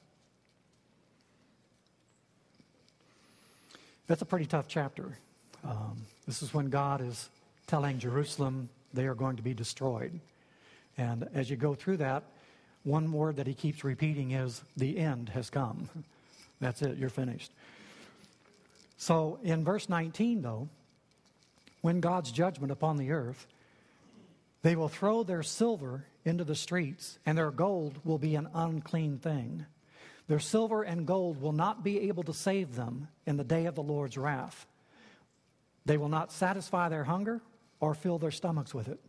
That's 4.09 4.23
a 4.23 4.27
pretty 4.27 4.47
tough 4.47 4.67
chapter. 4.67 5.17
Um, 5.63 5.99
this 6.27 6.43
is 6.43 6.53
when 6.53 6.71
God 6.71 7.03
is 7.03 7.29
telling 7.71 8.01
Jerusalem 8.01 8.69
they 8.93 9.07
are 9.07 9.15
going 9.15 9.37
to 9.37 9.45
be 9.45 9.55
destroyed. 9.55 10.19
And 10.99 11.29
as 11.33 11.49
you 11.49 11.57
go 11.57 11.75
through 11.75 11.99
that, 11.99 12.25
one 12.83 13.13
word 13.13 13.37
that 13.37 13.47
he 13.47 13.55
keeps 13.55 13.85
repeating 13.85 14.33
is, 14.33 14.61
The 14.77 14.99
end 14.99 15.29
has 15.29 15.51
come. 15.51 15.89
That's 16.61 16.83
it, 16.83 16.99
you're 16.99 17.09
finished. 17.09 17.53
So 18.97 19.39
in 19.45 19.65
verse 19.65 19.89
19, 19.89 20.43
though, 20.43 20.69
when 21.81 22.01
God's 22.01 22.33
judgment 22.33 22.73
upon 22.73 22.97
the 22.97 23.13
earth, 23.13 23.47
they 24.63 24.75
will 24.75 24.89
throw 24.89 25.23
their 25.23 25.45
silver 25.45 26.05
into 26.25 26.43
the 26.43 26.57
streets, 26.57 27.21
and 27.25 27.39
their 27.39 27.53
gold 27.53 28.01
will 28.05 28.19
be 28.19 28.35
an 28.35 28.49
unclean 28.53 29.19
thing. 29.19 29.65
Their 30.27 30.41
silver 30.41 30.83
and 30.83 31.07
gold 31.07 31.41
will 31.41 31.53
not 31.53 31.85
be 31.85 32.09
able 32.09 32.25
to 32.25 32.35
save 32.35 32.75
them 32.75 33.07
in 33.27 33.37
the 33.37 33.45
day 33.45 33.67
of 33.67 33.77
the 33.77 33.83
Lord's 33.83 34.19
wrath. 34.19 34.67
They 35.87 35.97
will 35.97 36.09
not 36.09 36.33
satisfy 36.33 36.89
their 36.89 37.05
hunger 37.05 37.41
or 37.81 37.95
fill 37.95 38.19
their 38.19 38.31
stomachs 38.31 38.75
with 38.75 38.89
it, 38.89 39.01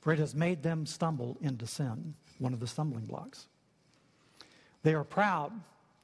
for 0.00 0.12
it 0.12 0.18
has 0.18 0.34
made 0.34 0.62
them 0.62 0.86
stumble 0.86 1.36
into 1.40 1.66
sin, 1.66 2.14
one 2.38 2.52
of 2.52 2.60
the 2.60 2.66
stumbling 2.66 3.04
blocks. 3.04 3.46
They 4.82 4.94
are 4.94 5.04
proud. 5.04 5.52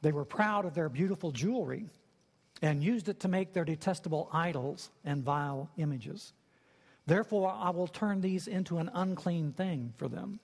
They 0.03 0.13
were 0.13 0.25
proud 0.25 0.65
of 0.65 0.75
their 0.75 0.89
beautiful 0.89 1.31
jewelry 1.31 1.87
and 2.63 2.83
used 2.83 3.09
it 3.09 3.21
to 3.21 3.29
make 3.29 3.53
their 3.53 3.65
detestable 3.65 4.29
idols 4.33 4.91
and 5.05 5.23
vile 5.23 5.69
images. 5.77 6.33
Therefore, 7.07 7.53
I 7.57 7.71
will 7.71 7.89
turn 7.89 8.21
these 8.21 8.47
into 8.47 8.79
an 8.79 8.91
unclean 8.95 9.53
thing 9.53 9.93
for 9.97 10.09
them. 10.09 10.39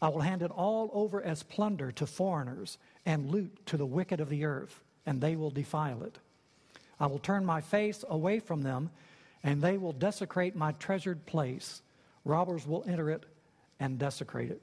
I 0.00 0.08
will 0.08 0.20
hand 0.20 0.42
it 0.42 0.50
all 0.50 0.90
over 0.92 1.22
as 1.22 1.42
plunder 1.42 1.90
to 1.92 2.06
foreigners 2.06 2.78
and 3.04 3.30
loot 3.30 3.66
to 3.66 3.76
the 3.76 3.86
wicked 3.86 4.20
of 4.20 4.28
the 4.28 4.44
earth, 4.44 4.80
and 5.06 5.20
they 5.20 5.34
will 5.34 5.50
defile 5.50 6.02
it. 6.02 6.18
I 7.00 7.06
will 7.06 7.18
turn 7.18 7.44
my 7.44 7.60
face 7.60 8.04
away 8.08 8.38
from 8.40 8.62
them, 8.62 8.90
and 9.42 9.62
they 9.62 9.78
will 9.78 9.92
desecrate 9.92 10.56
my 10.56 10.72
treasured 10.72 11.26
place. 11.26 11.82
Robbers 12.24 12.66
will 12.66 12.84
enter 12.86 13.10
it 13.10 13.24
and 13.80 13.98
desecrate 13.98 14.50
it. 14.50 14.62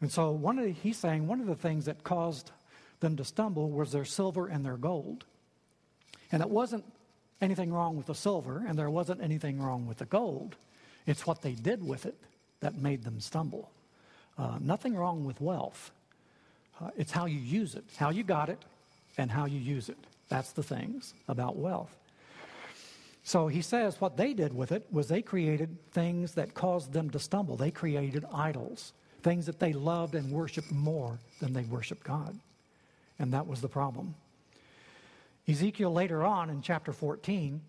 And 0.00 0.10
so, 0.10 0.30
one 0.30 0.58
of 0.58 0.64
the, 0.64 0.72
he's 0.72 0.96
saying 0.96 1.26
one 1.26 1.40
of 1.40 1.46
the 1.46 1.54
things 1.54 1.84
that 1.84 2.04
caused 2.04 2.50
them 3.00 3.16
to 3.16 3.24
stumble 3.24 3.70
was 3.70 3.92
their 3.92 4.04
silver 4.04 4.46
and 4.46 4.64
their 4.64 4.76
gold. 4.76 5.24
And 6.32 6.42
it 6.42 6.48
wasn't 6.48 6.84
anything 7.40 7.72
wrong 7.72 7.96
with 7.96 8.06
the 8.06 8.14
silver, 8.14 8.64
and 8.66 8.78
there 8.78 8.90
wasn't 8.90 9.22
anything 9.22 9.60
wrong 9.60 9.86
with 9.86 9.98
the 9.98 10.04
gold. 10.04 10.56
It's 11.06 11.26
what 11.26 11.42
they 11.42 11.52
did 11.52 11.86
with 11.86 12.06
it 12.06 12.16
that 12.60 12.76
made 12.76 13.04
them 13.04 13.20
stumble. 13.20 13.70
Uh, 14.38 14.58
nothing 14.60 14.94
wrong 14.94 15.24
with 15.24 15.40
wealth. 15.40 15.90
Uh, 16.80 16.90
it's 16.96 17.12
how 17.12 17.26
you 17.26 17.38
use 17.38 17.74
it, 17.74 17.84
how 17.96 18.10
you 18.10 18.22
got 18.22 18.48
it, 18.48 18.58
and 19.18 19.30
how 19.30 19.44
you 19.44 19.58
use 19.58 19.88
it. 19.88 19.98
That's 20.28 20.52
the 20.52 20.62
things 20.62 21.14
about 21.28 21.56
wealth. 21.56 21.94
So 23.22 23.48
he 23.48 23.62
says 23.62 24.00
what 24.00 24.16
they 24.16 24.32
did 24.32 24.54
with 24.54 24.72
it 24.72 24.86
was 24.90 25.08
they 25.08 25.22
created 25.22 25.76
things 25.92 26.34
that 26.34 26.54
caused 26.54 26.92
them 26.92 27.10
to 27.10 27.18
stumble. 27.18 27.56
They 27.56 27.70
created 27.70 28.24
idols, 28.32 28.92
things 29.22 29.46
that 29.46 29.60
they 29.60 29.72
loved 29.72 30.14
and 30.14 30.32
worshiped 30.32 30.72
more 30.72 31.18
than 31.40 31.52
they 31.52 31.64
worshiped 31.64 32.04
God. 32.04 32.38
And 33.18 33.32
that 33.34 33.46
was 33.46 33.60
the 33.60 33.68
problem. 33.68 34.14
Ezekiel 35.46 35.92
later 35.92 36.24
on 36.24 36.48
in 36.48 36.62
chapter 36.62 36.92
14 36.92 37.60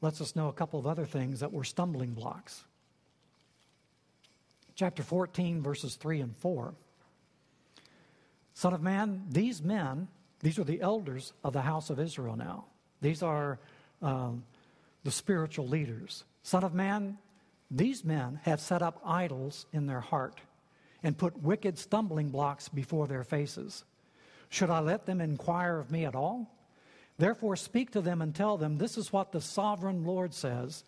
lets 0.00 0.20
us 0.20 0.36
know 0.36 0.48
a 0.48 0.52
couple 0.52 0.78
of 0.78 0.86
other 0.86 1.06
things 1.06 1.40
that 1.40 1.52
were 1.52 1.64
stumbling 1.64 2.12
blocks. 2.12 2.64
Chapter 4.76 5.02
14, 5.02 5.62
verses 5.62 5.96
3 5.96 6.20
and 6.20 6.36
4. 6.36 6.74
Son 8.54 8.72
of 8.74 8.82
man, 8.82 9.24
these 9.30 9.62
men, 9.62 10.08
these 10.40 10.58
are 10.58 10.64
the 10.64 10.80
elders 10.80 11.32
of 11.42 11.52
the 11.52 11.62
house 11.62 11.90
of 11.90 11.98
Israel 11.98 12.36
now. 12.36 12.66
These 13.00 13.22
are 13.22 13.58
um, 14.02 14.44
the 15.02 15.10
spiritual 15.10 15.68
leaders. 15.68 16.24
Son 16.42 16.64
of 16.64 16.74
man, 16.74 17.18
these 17.70 18.04
men 18.04 18.40
have 18.42 18.60
set 18.60 18.82
up 18.82 19.00
idols 19.04 19.66
in 19.72 19.86
their 19.86 20.00
heart 20.00 20.40
and 21.02 21.18
put 21.18 21.42
wicked 21.42 21.78
stumbling 21.78 22.30
blocks 22.30 22.68
before 22.68 23.06
their 23.06 23.24
faces. 23.24 23.84
Should 24.48 24.70
I 24.70 24.80
let 24.80 25.06
them 25.06 25.20
inquire 25.20 25.78
of 25.78 25.90
me 25.90 26.04
at 26.04 26.14
all? 26.14 26.50
Therefore, 27.18 27.56
speak 27.56 27.92
to 27.92 28.00
them 28.00 28.22
and 28.22 28.34
tell 28.34 28.56
them 28.56 28.78
this 28.78 28.98
is 28.98 29.12
what 29.12 29.32
the 29.32 29.40
sovereign 29.40 30.04
Lord 30.04 30.34
says. 30.34 30.84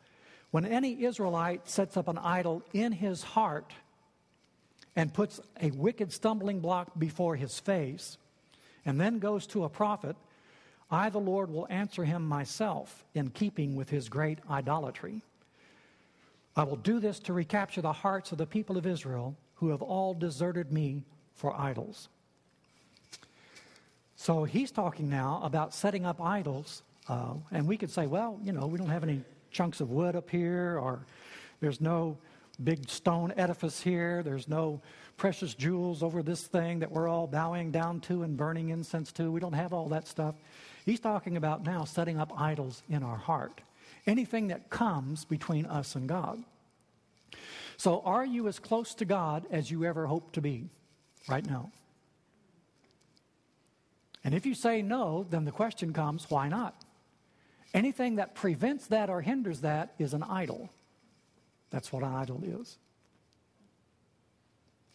When 0.50 0.64
any 0.64 1.04
Israelite 1.04 1.68
sets 1.68 1.96
up 1.96 2.08
an 2.08 2.18
idol 2.18 2.62
in 2.72 2.92
his 2.92 3.22
heart 3.22 3.72
and 4.94 5.12
puts 5.12 5.40
a 5.60 5.70
wicked 5.70 6.12
stumbling 6.12 6.60
block 6.60 6.98
before 6.98 7.36
his 7.36 7.60
face, 7.60 8.16
and 8.84 9.00
then 9.00 9.18
goes 9.18 9.46
to 9.48 9.64
a 9.64 9.68
prophet, 9.68 10.16
I, 10.90 11.10
the 11.10 11.18
Lord, 11.18 11.50
will 11.50 11.66
answer 11.68 12.04
him 12.04 12.26
myself 12.26 13.04
in 13.14 13.30
keeping 13.30 13.74
with 13.74 13.90
his 13.90 14.08
great 14.08 14.38
idolatry. 14.48 15.22
I 16.56 16.62
will 16.62 16.76
do 16.76 17.00
this 17.00 17.18
to 17.20 17.32
recapture 17.32 17.82
the 17.82 17.92
hearts 17.92 18.32
of 18.32 18.38
the 18.38 18.46
people 18.46 18.78
of 18.78 18.86
Israel 18.86 19.36
who 19.56 19.70
have 19.70 19.82
all 19.82 20.14
deserted 20.14 20.72
me 20.72 21.02
for 21.34 21.58
idols. 21.58 22.08
So 24.16 24.44
he's 24.44 24.70
talking 24.70 25.10
now 25.10 25.40
about 25.42 25.74
setting 25.74 26.06
up 26.06 26.20
idols. 26.20 26.82
Uh, 27.08 27.34
and 27.52 27.66
we 27.66 27.76
could 27.76 27.90
say, 27.90 28.06
well, 28.06 28.40
you 28.42 28.52
know, 28.52 28.66
we 28.66 28.78
don't 28.78 28.88
have 28.88 29.02
any 29.02 29.22
chunks 29.50 29.80
of 29.80 29.90
wood 29.90 30.16
up 30.16 30.30
here, 30.30 30.78
or 30.80 31.00
there's 31.60 31.80
no 31.80 32.16
big 32.64 32.88
stone 32.88 33.32
edifice 33.36 33.80
here, 33.80 34.22
there's 34.22 34.48
no 34.48 34.80
precious 35.16 35.54
jewels 35.54 36.02
over 36.02 36.22
this 36.22 36.42
thing 36.42 36.78
that 36.78 36.90
we're 36.90 37.08
all 37.08 37.26
bowing 37.26 37.70
down 37.70 38.00
to 38.00 38.22
and 38.22 38.36
burning 38.36 38.70
incense 38.70 39.12
to. 39.12 39.30
We 39.30 39.40
don't 39.40 39.52
have 39.52 39.72
all 39.72 39.88
that 39.90 40.08
stuff. 40.08 40.34
He's 40.86 41.00
talking 41.00 41.36
about 41.36 41.64
now 41.64 41.84
setting 41.84 42.18
up 42.18 42.32
idols 42.40 42.84
in 42.88 43.02
our 43.02 43.16
heart. 43.16 43.60
Anything 44.06 44.46
that 44.48 44.70
comes 44.70 45.24
between 45.24 45.66
us 45.66 45.96
and 45.96 46.08
God. 46.08 46.44
So, 47.76 48.00
are 48.04 48.24
you 48.24 48.46
as 48.46 48.60
close 48.60 48.94
to 48.94 49.04
God 49.04 49.46
as 49.50 49.70
you 49.70 49.84
ever 49.84 50.06
hope 50.06 50.30
to 50.32 50.40
be 50.40 50.70
right 51.28 51.44
now? 51.44 51.72
And 54.22 54.32
if 54.32 54.46
you 54.46 54.54
say 54.54 54.80
no, 54.80 55.26
then 55.28 55.44
the 55.44 55.50
question 55.50 55.92
comes 55.92 56.30
why 56.30 56.48
not? 56.48 56.80
Anything 57.74 58.16
that 58.16 58.36
prevents 58.36 58.86
that 58.86 59.10
or 59.10 59.20
hinders 59.20 59.60
that 59.62 59.92
is 59.98 60.14
an 60.14 60.22
idol. 60.22 60.70
That's 61.70 61.92
what 61.92 62.04
an 62.04 62.14
idol 62.14 62.42
is. 62.44 62.78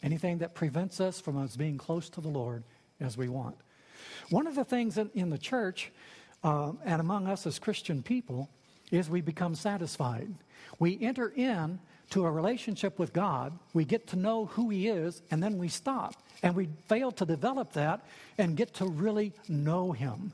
Anything 0.02 0.40
that 0.40 0.56
prevents 0.56 1.02
us 1.02 1.20
from 1.20 1.38
us 1.38 1.58
being 1.58 1.78
close 1.78 2.10
to 2.12 2.22
the 2.22 2.30
Lord 2.30 2.64
as 3.00 3.18
we 3.18 3.28
want. 3.28 3.58
One 4.30 4.48
of 4.48 4.56
the 4.56 4.64
things 4.64 4.98
in, 4.98 5.10
in 5.14 5.30
the 5.30 5.38
church 5.38 5.92
uh, 6.44 6.74
and 6.86 7.00
among 7.00 7.28
us 7.28 7.46
as 7.46 7.60
Christian 7.60 8.02
people 8.02 8.50
is 8.92 9.10
we 9.10 9.22
become 9.22 9.56
satisfied. 9.56 10.34
We 10.80 10.98
enter 11.02 11.30
in 11.30 11.80
to 12.12 12.26
a 12.26 12.32
relationship 12.32 13.00
with 13.00 13.14
God, 13.14 13.58
we 13.74 13.86
get 13.86 14.08
to 14.08 14.18
know 14.18 14.46
who 14.46 14.70
He 14.70 14.90
is, 14.90 15.22
and 15.32 15.42
then 15.42 15.58
we 15.58 15.70
stop. 15.70 16.16
And 16.44 16.56
we 16.56 16.68
fail 16.88 17.12
to 17.14 17.26
develop 17.26 17.74
that 17.74 18.06
and 18.38 18.58
get 18.58 18.74
to 18.76 18.86
really 18.86 19.32
know 19.48 19.94
Him. 19.94 20.34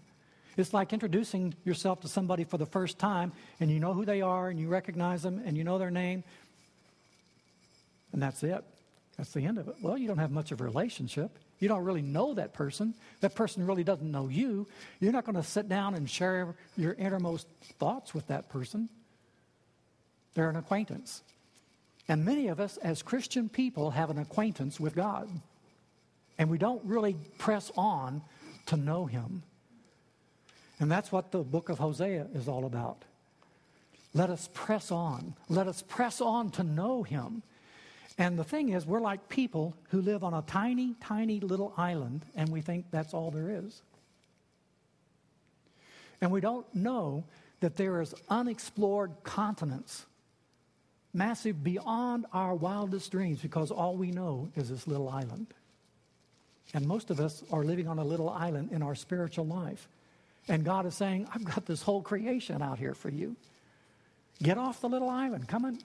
It's 0.57 0.73
like 0.73 0.91
introducing 0.91 1.53
yourself 1.65 2.01
to 2.01 2.07
somebody 2.07 2.43
for 2.43 2.57
the 2.57 2.65
first 2.65 2.97
time, 2.97 3.31
and 3.59 3.69
you 3.69 3.79
know 3.79 3.93
who 3.93 4.05
they 4.05 4.21
are, 4.21 4.49
and 4.49 4.59
you 4.59 4.67
recognize 4.67 5.21
them, 5.21 5.39
and 5.45 5.55
you 5.55 5.63
know 5.63 5.77
their 5.77 5.91
name, 5.91 6.23
and 8.11 8.21
that's 8.21 8.41
it. 8.41 8.63
That's 9.17 9.31
the 9.33 9.45
end 9.45 9.59
of 9.59 9.67
it. 9.67 9.75
Well, 9.81 9.99
you 9.99 10.07
don't 10.07 10.17
have 10.17 10.31
much 10.31 10.51
of 10.51 10.61
a 10.61 10.63
relationship. 10.63 11.37
You 11.59 11.67
don't 11.67 11.83
really 11.83 12.01
know 12.01 12.33
that 12.35 12.53
person. 12.53 12.93
That 13.21 13.35
person 13.35 13.65
really 13.65 13.83
doesn't 13.83 14.09
know 14.09 14.27
you. 14.27 14.67
You're 14.99 15.11
not 15.11 15.25
going 15.25 15.35
to 15.35 15.43
sit 15.43 15.67
down 15.67 15.95
and 15.95 16.09
share 16.09 16.55
your 16.75 16.93
innermost 16.93 17.47
thoughts 17.79 18.13
with 18.13 18.27
that 18.27 18.49
person. 18.49 18.89
They're 20.35 20.49
an 20.49 20.55
acquaintance. 20.55 21.23
And 22.07 22.23
many 22.23 22.47
of 22.47 22.59
us, 22.59 22.77
as 22.77 23.01
Christian 23.01 23.49
people, 23.49 23.91
have 23.91 24.09
an 24.09 24.19
acquaintance 24.19 24.79
with 24.79 24.95
God. 24.95 25.29
And 26.37 26.49
we 26.49 26.57
don't 26.57 26.83
really 26.85 27.17
press 27.37 27.71
on 27.75 28.21
to 28.67 28.77
know 28.77 29.05
Him. 29.05 29.41
And 30.79 30.91
that's 30.91 31.11
what 31.11 31.31
the 31.31 31.39
book 31.39 31.69
of 31.69 31.79
Hosea 31.79 32.27
is 32.35 32.47
all 32.47 32.65
about. 32.65 33.03
Let 34.13 34.29
us 34.29 34.49
press 34.53 34.91
on. 34.91 35.35
Let 35.49 35.67
us 35.67 35.81
press 35.81 36.21
on 36.21 36.51
to 36.51 36.63
know 36.63 37.03
Him. 37.03 37.41
And 38.17 38.37
the 38.37 38.43
thing 38.43 38.69
is, 38.69 38.85
we're 38.85 38.99
like 38.99 39.29
people 39.29 39.75
who 39.89 40.01
live 40.01 40.23
on 40.23 40.33
a 40.33 40.41
tiny, 40.41 40.95
tiny 41.01 41.39
little 41.39 41.73
island, 41.77 42.25
and 42.35 42.49
we 42.49 42.61
think 42.61 42.85
that's 42.89 43.13
all 43.13 43.29
there 43.29 43.49
is. 43.49 43.81
And 46.19 46.31
we 46.31 46.41
don't 46.41 46.65
know 46.73 47.25
that 47.59 47.75
there 47.75 48.01
is 48.01 48.15
unexplored 48.27 49.11
continents, 49.23 50.05
massive 51.13 51.63
beyond 51.63 52.25
our 52.33 52.55
wildest 52.55 53.11
dreams, 53.11 53.39
because 53.39 53.69
all 53.69 53.95
we 53.95 54.09
know 54.09 54.49
is 54.55 54.69
this 54.69 54.87
little 54.87 55.09
island. 55.09 55.47
And 56.73 56.87
most 56.87 57.11
of 57.11 57.19
us 57.19 57.43
are 57.51 57.63
living 57.63 57.87
on 57.87 57.99
a 57.99 58.03
little 58.03 58.29
island 58.29 58.71
in 58.71 58.81
our 58.81 58.95
spiritual 58.95 59.45
life. 59.45 59.87
And 60.47 60.63
God 60.63 60.85
is 60.85 60.95
saying, 60.95 61.27
I've 61.33 61.43
got 61.43 61.65
this 61.65 61.81
whole 61.81 62.01
creation 62.01 62.61
out 62.61 62.79
here 62.79 62.93
for 62.93 63.09
you. 63.09 63.35
Get 64.41 64.57
off 64.57 64.81
the 64.81 64.89
little 64.89 65.09
island. 65.09 65.47
Come 65.47 65.65
and 65.65 65.83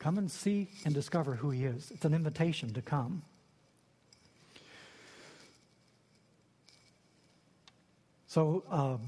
come 0.00 0.18
and 0.18 0.30
see 0.30 0.68
and 0.84 0.92
discover 0.92 1.36
who 1.36 1.50
he 1.50 1.64
is. 1.64 1.92
It's 1.94 2.04
an 2.04 2.14
invitation 2.14 2.72
to 2.72 2.82
come. 2.82 3.22
So 8.26 8.64
um, 8.70 9.00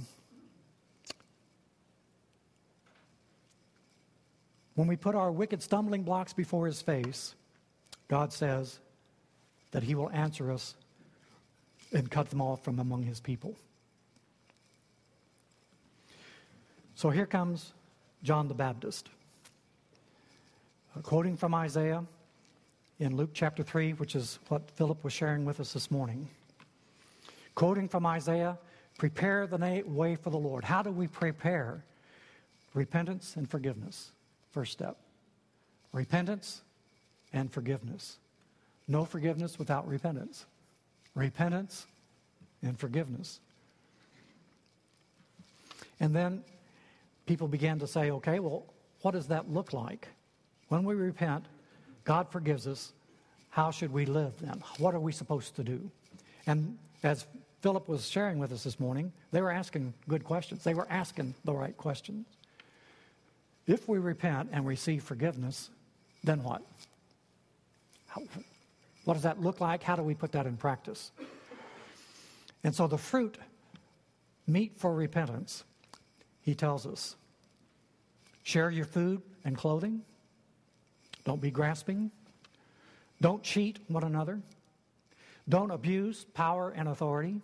when 4.75 4.87
we 4.87 4.97
put 4.97 5.15
our 5.15 5.33
wicked 5.33 5.63
stumbling 5.63 6.03
blocks 6.03 6.33
before 6.33 6.67
his 6.67 6.83
face, 6.83 7.35
God 8.09 8.33
says 8.33 8.79
that 9.71 9.83
he 9.83 9.95
will 9.95 10.11
answer 10.11 10.53
us 10.53 10.75
and 11.93 12.11
cut 12.11 12.31
them 12.31 12.43
off 12.43 12.63
from 12.63 12.79
among 12.79 13.05
his 13.05 13.21
people. 13.21 13.57
So 16.95 17.11
here 17.11 17.27
comes 17.27 17.73
John 18.23 18.49
the 18.49 18.55
Baptist. 18.55 19.09
Quoting 21.01 21.39
from 21.39 21.55
Isaiah 21.55 22.05
in 22.99 23.17
Luke 23.17 23.31
chapter 23.33 23.63
3, 23.63 23.95
which 23.95 24.15
is 24.15 24.39
what 24.49 24.71
Philip 24.73 25.03
was 25.03 25.13
sharing 25.15 25.47
with 25.47 25.59
us 25.59 25.73
this 25.73 25.91
morning. 25.91 26.29
Quoting 27.55 27.89
from 27.89 28.05
Isaiah, 28.05 28.59
prepare 28.99 29.47
the 29.47 29.83
way 29.87 30.17
for 30.17 30.29
the 30.29 30.37
Lord. 30.37 30.65
How 30.65 30.83
do 30.83 30.91
we 30.91 31.07
prepare? 31.07 31.83
Repentance 32.75 33.37
and 33.37 33.49
forgiveness. 33.51 34.12
First 34.51 34.73
step. 34.73 34.99
Repentance 35.93 36.61
and 37.33 37.51
forgiveness. 37.51 38.19
No 38.87 39.07
forgiveness 39.07 39.59
without 39.59 39.88
repentance. 39.88 40.45
Repentance 41.14 41.87
and 42.62 42.79
forgiveness. 42.79 43.40
And 46.01 46.14
then 46.14 46.45
people 47.25 47.49
began 47.49 47.79
to 47.79 47.87
say, 47.87 48.11
okay, 48.11 48.40
well, 48.40 48.66
what 49.01 49.12
does 49.12 49.29
that 49.29 49.51
look 49.51 49.73
like? 49.73 50.09
When 50.73 50.85
we 50.85 50.95
repent, 50.95 51.45
God 52.05 52.31
forgives 52.31 52.67
us. 52.67 52.95
How 53.51 53.71
should 53.71 53.93
we 53.93 54.07
live 54.07 54.33
then? 54.41 54.63
What 54.79 54.95
are 54.95 55.01
we 55.01 55.13
supposed 55.13 55.55
to 55.57 55.63
do? 55.63 55.91
And 56.47 56.79
as 57.03 57.27
Philip 57.61 57.91
was 57.91 58.09
sharing 58.09 58.39
with 58.39 58.53
us 58.53 58.65
this 58.65 58.81
morning, 58.81 59.13
they 59.33 59.43
were 59.43 59.51
asking 59.51 59.93
good 60.09 60.25
questions. 60.25 60.65
They 60.65 60.73
were 60.73 60.87
asking 60.89 61.35
the 61.45 61.53
right 61.53 61.77
questions. 61.77 62.25
If 63.67 63.87
we 63.87 63.99
repent 63.99 64.49
and 64.51 64.67
receive 64.67 65.03
forgiveness, 65.03 65.69
then 66.25 66.43
what? 66.43 66.63
How, 68.07 68.23
what 69.05 69.13
does 69.13 69.25
that 69.25 69.43
look 69.43 69.61
like? 69.61 69.83
How 69.83 69.95
do 69.95 70.03
we 70.03 70.15
put 70.15 70.33
that 70.33 70.47
in 70.47 70.57
practice? 70.57 71.13
And 72.65 72.75
so 72.75 72.87
the 72.87 72.97
fruit, 72.97 73.37
meet 74.47 74.79
for 74.79 74.95
repentance, 74.95 75.65
he 76.41 76.55
tells 76.55 76.87
us 76.87 77.17
share 78.43 78.71
your 78.71 78.87
food 78.87 79.21
and 79.45 79.55
clothing, 79.55 80.03
don't 81.25 81.41
be 81.41 81.51
grasping, 81.51 82.11
don't 83.21 83.43
cheat 83.43 83.79
one 83.89 84.05
another, 84.05 84.41
don't 85.49 85.71
abuse 85.71 86.25
power 86.35 86.71
and 86.71 86.89
authority, 86.89 87.41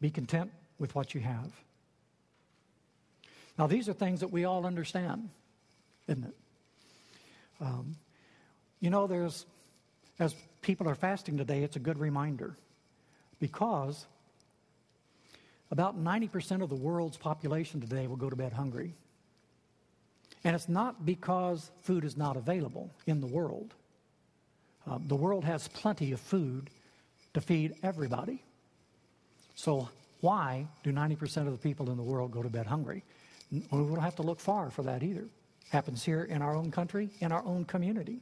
be 0.00 0.10
content 0.10 0.50
with 0.78 0.94
what 0.94 1.14
you 1.14 1.20
have. 1.20 1.52
Now, 3.58 3.66
these 3.66 3.88
are 3.88 3.92
things 3.92 4.20
that 4.20 4.32
we 4.32 4.44
all 4.44 4.64
understand, 4.66 5.28
isn't 6.08 6.24
it? 6.24 6.34
Um, 7.60 7.96
you 8.80 8.88
know, 8.88 9.06
there's, 9.06 9.44
as 10.18 10.34
people 10.62 10.88
are 10.88 10.94
fasting 10.94 11.36
today, 11.36 11.62
it's 11.62 11.76
a 11.76 11.80
good 11.80 11.98
reminder 11.98 12.56
because 13.38 14.06
about 15.70 16.02
90% 16.02 16.62
of 16.62 16.68
the 16.68 16.74
world's 16.74 17.16
population 17.16 17.80
today 17.80 18.06
will 18.06 18.16
go 18.16 18.30
to 18.30 18.36
bed 18.36 18.52
hungry. 18.52 18.94
And 20.44 20.56
it's 20.56 20.68
not 20.68 21.04
because 21.04 21.70
food 21.82 22.04
is 22.04 22.16
not 22.16 22.36
available 22.36 22.90
in 23.06 23.20
the 23.20 23.26
world. 23.26 23.74
Uh, 24.86 24.98
the 25.06 25.16
world 25.16 25.44
has 25.44 25.68
plenty 25.68 26.12
of 26.12 26.20
food 26.20 26.70
to 27.34 27.40
feed 27.40 27.74
everybody. 27.82 28.42
So, 29.54 29.88
why 30.20 30.66
do 30.82 30.92
90% 30.92 31.46
of 31.46 31.52
the 31.52 31.58
people 31.58 31.90
in 31.90 31.96
the 31.96 32.02
world 32.02 32.30
go 32.30 32.42
to 32.42 32.48
bed 32.48 32.66
hungry? 32.66 33.02
We 33.50 33.64
don't 33.70 34.00
have 34.00 34.16
to 34.16 34.22
look 34.22 34.40
far 34.40 34.70
for 34.70 34.82
that 34.82 35.02
either. 35.02 35.26
Happens 35.70 36.04
here 36.04 36.24
in 36.24 36.42
our 36.42 36.54
own 36.56 36.70
country, 36.70 37.10
in 37.20 37.32
our 37.32 37.44
own 37.44 37.64
community. 37.64 38.20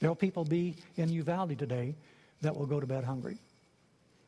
There 0.00 0.10
will 0.10 0.16
people 0.16 0.44
be 0.44 0.76
in 0.96 1.08
Uvalde 1.08 1.58
today 1.58 1.94
that 2.42 2.54
will 2.54 2.66
go 2.66 2.80
to 2.80 2.86
bed 2.86 3.04
hungry. 3.04 3.38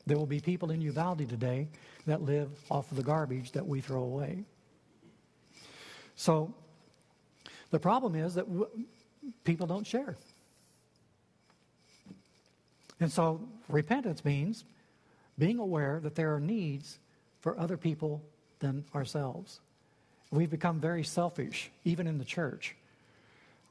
There 0.07 0.17
will 0.17 0.27
be 0.27 0.41
people 0.41 0.71
in 0.71 0.81
Uvalde 0.81 1.29
today 1.29 1.69
that 2.07 2.23
live 2.23 2.51
off 2.71 2.91
of 2.91 2.97
the 2.97 3.03
garbage 3.03 3.53
that 3.53 3.67
we 3.67 3.81
throw 3.81 4.03
away. 4.03 4.45
So 6.17 6.53
the 7.71 7.79
problem 7.79 8.15
is 8.15 8.35
that 8.35 8.47
w- 8.47 8.69
people 9.45 9.67
don't 9.67 9.87
share. 9.87 10.17
And 12.99 13.13
so 13.13 13.41
repentance 13.69 14.25
means 14.25 14.65
being 15.39 15.59
aware 15.59 16.01
that 16.01 16.15
there 16.15 16.35
are 16.35 16.41
needs 16.41 16.99
for 17.41 17.59
other 17.59 17.77
people 17.77 18.23
than 18.61 18.85
ourselves. 18.95 19.61
We've 20.31 20.51
become 20.51 20.81
very 20.81 21.05
selfish, 21.05 21.71
even 21.85 22.07
in 22.07 22.19
the 22.19 22.25
church. 22.25 22.75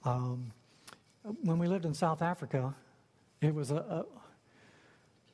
Um, 0.04 0.52
when 1.44 1.58
we 1.58 1.68
lived 1.68 1.86
in 1.86 1.94
South 1.94 2.22
Africa, 2.22 2.76
it 3.42 3.54
was 3.54 3.72
a, 3.72 4.06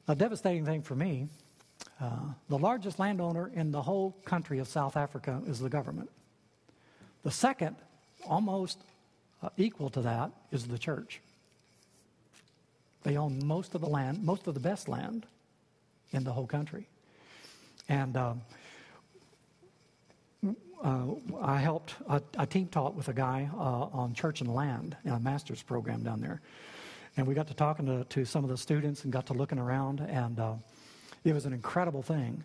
a, 0.08 0.12
a 0.14 0.16
devastating 0.16 0.66
thing 0.66 0.82
for 0.82 0.96
me. 0.96 1.28
Uh, 2.00 2.34
the 2.50 2.58
largest 2.58 2.98
landowner 2.98 3.52
in 3.54 3.72
the 3.72 3.82
whole 3.82 4.16
country 4.24 4.60
of 4.60 4.68
South 4.68 4.96
Africa 4.96 5.42
is 5.46 5.60
the 5.60 5.70
government. 5.70 6.10
The 7.24 7.32
second, 7.32 7.76
almost 8.28 8.80
uh, 9.44 9.50
equal 9.58 9.90
to 9.92 10.02
that, 10.02 10.32
is 10.52 10.68
the 10.68 10.78
church. 10.78 11.22
They 13.04 13.18
own 13.18 13.46
most 13.46 13.76
of 13.76 13.82
the 13.82 13.90
land, 13.90 14.24
most 14.24 14.48
of 14.48 14.54
the 14.54 14.60
best 14.60 14.88
land 14.88 15.26
in 16.12 16.24
the 16.24 16.32
whole 16.32 16.48
country. 16.48 16.88
And 17.90 18.16
um, 18.16 18.42
uh, 20.84 21.06
I 21.42 21.60
helped, 21.60 21.96
I, 22.08 22.46
team 22.46 22.68
taught 22.68 22.96
with 22.96 23.08
a 23.08 23.14
guy 23.14 23.50
uh, 23.54 23.88
on 23.94 24.14
church 24.14 24.42
and 24.42 24.54
land 24.54 24.96
in 25.04 25.12
a 25.12 25.20
master's 25.20 25.62
program 25.62 26.04
down 26.04 26.22
there. 26.22 26.42
And 27.18 27.28
we 27.28 27.34
got 27.34 27.48
to 27.48 27.54
talking 27.54 27.86
to, 27.86 28.04
to 28.06 28.26
some 28.26 28.44
of 28.44 28.50
the 28.50 28.58
students 28.58 29.04
and 29.04 29.12
got 29.12 29.28
to 29.28 29.34
looking 29.34 29.60
around, 29.60 30.00
and 30.00 30.40
uh, 30.40 30.54
it 31.24 31.34
was 31.34 31.46
an 31.46 31.54
incredible 31.54 32.02
thing. 32.02 32.44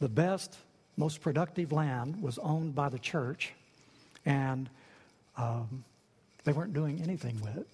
The 0.00 0.08
best, 0.08 0.56
most 0.96 1.20
productive 1.20 1.72
land 1.72 2.20
was 2.20 2.38
owned 2.38 2.74
by 2.74 2.88
the 2.88 2.98
church, 2.98 3.52
and 4.26 4.68
um, 5.36 5.84
they 6.44 6.52
weren't 6.52 6.72
doing 6.72 7.00
anything 7.02 7.40
with 7.40 7.56
it. 7.56 7.66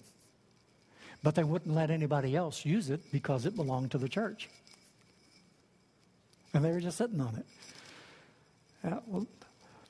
But 1.23 1.35
they 1.35 1.43
wouldn't 1.43 1.73
let 1.73 1.89
anybody 1.89 2.35
else 2.35 2.65
use 2.65 2.89
it 2.89 3.01
because 3.11 3.45
it 3.45 3.55
belonged 3.55 3.91
to 3.91 3.97
the 3.97 4.09
church. 4.09 4.49
And 6.53 6.63
they 6.63 6.71
were 6.71 6.79
just 6.79 6.97
sitting 6.97 7.19
on 7.19 7.35
it. 7.35 7.45
Uh, 8.87 8.99
well, 9.07 9.27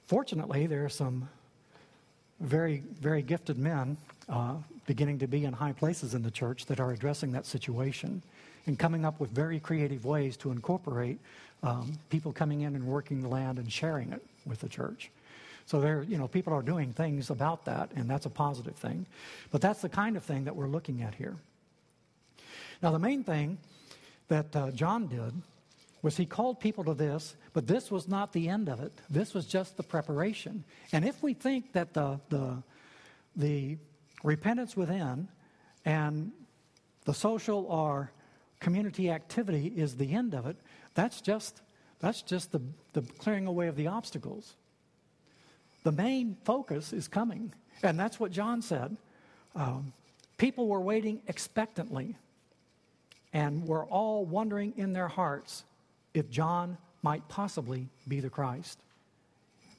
fortunately, 0.07 0.67
there 0.67 0.85
are 0.85 0.89
some 0.89 1.29
very, 2.39 2.83
very 2.99 3.21
gifted 3.21 3.57
men 3.57 3.97
uh, 4.29 4.55
beginning 4.85 5.19
to 5.19 5.27
be 5.27 5.45
in 5.45 5.53
high 5.53 5.71
places 5.73 6.13
in 6.13 6.21
the 6.21 6.31
church 6.31 6.65
that 6.65 6.79
are 6.79 6.91
addressing 6.91 7.31
that 7.31 7.45
situation 7.45 8.21
and 8.65 8.77
coming 8.77 9.05
up 9.05 9.19
with 9.19 9.29
very 9.31 9.59
creative 9.59 10.05
ways 10.05 10.37
to 10.37 10.51
incorporate 10.51 11.19
um, 11.63 11.97
people 12.09 12.31
coming 12.31 12.61
in 12.61 12.75
and 12.75 12.85
working 12.85 13.21
the 13.21 13.27
land 13.27 13.59
and 13.59 13.71
sharing 13.71 14.11
it 14.11 14.23
with 14.45 14.59
the 14.59 14.69
church. 14.69 15.09
So 15.67 15.81
there, 15.81 16.03
you 16.03 16.17
know, 16.17 16.29
people 16.29 16.53
are 16.53 16.61
doing 16.61 16.93
things 16.93 17.29
about 17.29 17.65
that, 17.65 17.91
and 17.95 18.09
that's 18.09 18.25
a 18.25 18.29
positive 18.29 18.75
thing. 18.77 19.05
But 19.51 19.59
that's 19.59 19.81
the 19.81 19.89
kind 19.89 20.15
of 20.15 20.23
thing 20.23 20.45
that 20.45 20.55
we're 20.55 20.69
looking 20.69 21.03
at 21.03 21.13
here. 21.13 21.35
Now, 22.81 22.91
the 22.91 22.99
main 22.99 23.25
thing 23.25 23.57
that 24.29 24.55
uh, 24.55 24.71
John 24.71 25.07
did 25.07 25.33
was 26.01 26.15
he 26.15 26.25
called 26.25 26.61
people 26.61 26.85
to 26.85 26.93
this, 26.93 27.35
but 27.51 27.67
this 27.67 27.91
was 27.91 28.07
not 28.07 28.31
the 28.31 28.47
end 28.47 28.69
of 28.69 28.79
it. 28.79 28.93
This 29.09 29.33
was 29.33 29.45
just 29.45 29.75
the 29.75 29.83
preparation. 29.83 30.63
And 30.93 31.03
if 31.03 31.21
we 31.21 31.33
think 31.33 31.73
that 31.73 31.93
the 31.93 32.19
the 32.29 32.63
the 33.35 33.77
repentance 34.23 34.77
within 34.77 35.27
and 35.83 36.31
the 37.03 37.13
social 37.13 37.65
or 37.65 38.11
community 38.61 39.11
activity 39.11 39.67
is 39.75 39.97
the 39.97 40.13
end 40.13 40.33
of 40.33 40.45
it, 40.45 40.55
that's 40.93 41.19
just 41.19 41.61
that's 41.99 42.21
just 42.21 42.53
the, 42.53 42.61
the 42.93 43.01
clearing 43.01 43.47
away 43.47 43.67
of 43.67 43.75
the 43.75 43.87
obstacles. 43.87 44.55
The 45.87 45.93
main 45.93 46.35
focus 46.43 46.91
is 46.91 47.07
coming. 47.07 47.53
And 47.81 47.97
that's 47.97 48.19
what 48.19 48.29
John 48.29 48.61
said. 48.61 48.97
Um, 49.55 49.93
people 50.37 50.67
were 50.67 50.81
waiting 50.81 51.21
expectantly 51.27 52.17
and 53.31 53.65
were 53.65 53.85
all 53.85 54.25
wondering 54.25 54.73
in 54.75 54.91
their 54.91 55.07
hearts 55.07 55.63
if 56.13 56.29
John 56.29 56.77
might 57.03 57.25
possibly 57.29 57.87
be 58.05 58.19
the 58.19 58.29
Christ. 58.29 58.81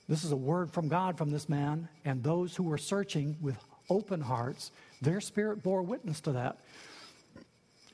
This 0.09 0.25
is 0.25 0.33
a 0.33 0.37
word 0.37 0.73
from 0.73 0.89
God 0.89 1.19
from 1.19 1.31
this 1.31 1.47
man, 1.47 1.91
and 2.07 2.25
those 2.25 2.57
who 2.57 2.63
were 2.63 2.79
searching 2.79 3.37
with 3.43 3.59
open 3.91 4.23
hearts, 4.23 4.73
their 5.03 5.21
spirit 5.21 5.63
bore 5.63 5.83
witness 5.83 6.23
to 6.23 6.33
that. 6.33 6.57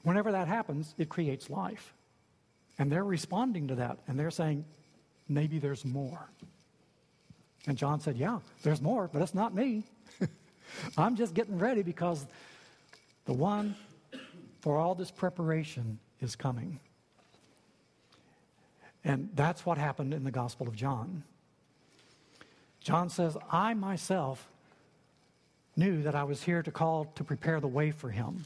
Whenever 0.05 0.31
that 0.31 0.47
happens, 0.47 0.95
it 0.99 1.09
creates 1.09 1.51
life. 1.51 1.93
And 2.79 2.93
they're 2.93 3.03
responding 3.03 3.67
to 3.67 3.75
that, 3.75 3.99
and 4.07 4.17
they're 4.17 4.31
saying, 4.31 4.65
maybe 5.29 5.59
there's 5.59 5.85
more. 5.85 6.29
And 7.67 7.77
John 7.79 8.01
said, 8.01 8.17
Yeah, 8.17 8.41
there's 8.63 8.83
more, 8.83 9.09
but 9.13 9.23
it's 9.23 9.35
not 9.35 9.55
me. 9.55 9.85
I'm 10.99 11.17
just 11.17 11.35
getting 11.35 11.59
ready 11.59 11.83
because 11.83 12.27
the 13.25 13.33
one 13.33 13.75
for 14.61 14.79
all 14.79 14.95
this 14.95 15.11
preparation 15.11 15.99
is 16.21 16.37
coming. 16.37 16.81
And 19.05 19.29
that's 19.35 19.67
what 19.67 19.77
happened 19.77 20.15
in 20.15 20.25
the 20.25 20.31
Gospel 20.31 20.67
of 20.67 20.75
John. 20.75 21.23
John 22.81 23.09
says, 23.09 23.37
I 23.51 23.75
myself 23.75 24.47
knew 25.77 26.03
that 26.03 26.15
I 26.15 26.25
was 26.25 26.43
here 26.43 26.63
to 26.63 26.71
call 26.71 27.07
to 27.17 27.25
prepare 27.25 27.61
the 27.61 27.69
way 27.69 27.91
for 27.91 28.11
him. 28.11 28.45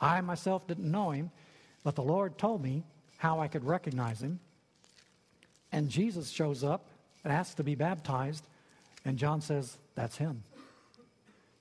I 0.00 0.20
myself 0.20 0.66
didn't 0.66 0.90
know 0.90 1.10
him, 1.10 1.30
but 1.84 1.94
the 1.94 2.02
Lord 2.02 2.38
told 2.38 2.62
me 2.62 2.82
how 3.18 3.40
I 3.40 3.48
could 3.48 3.64
recognize 3.64 4.22
him. 4.22 4.40
And 5.72 5.88
Jesus 5.88 6.30
shows 6.30 6.64
up 6.64 6.86
and 7.22 7.32
asks 7.32 7.54
to 7.56 7.64
be 7.64 7.74
baptized. 7.74 8.44
And 9.04 9.18
John 9.18 9.40
says, 9.40 9.78
That's 9.94 10.16
him. 10.16 10.42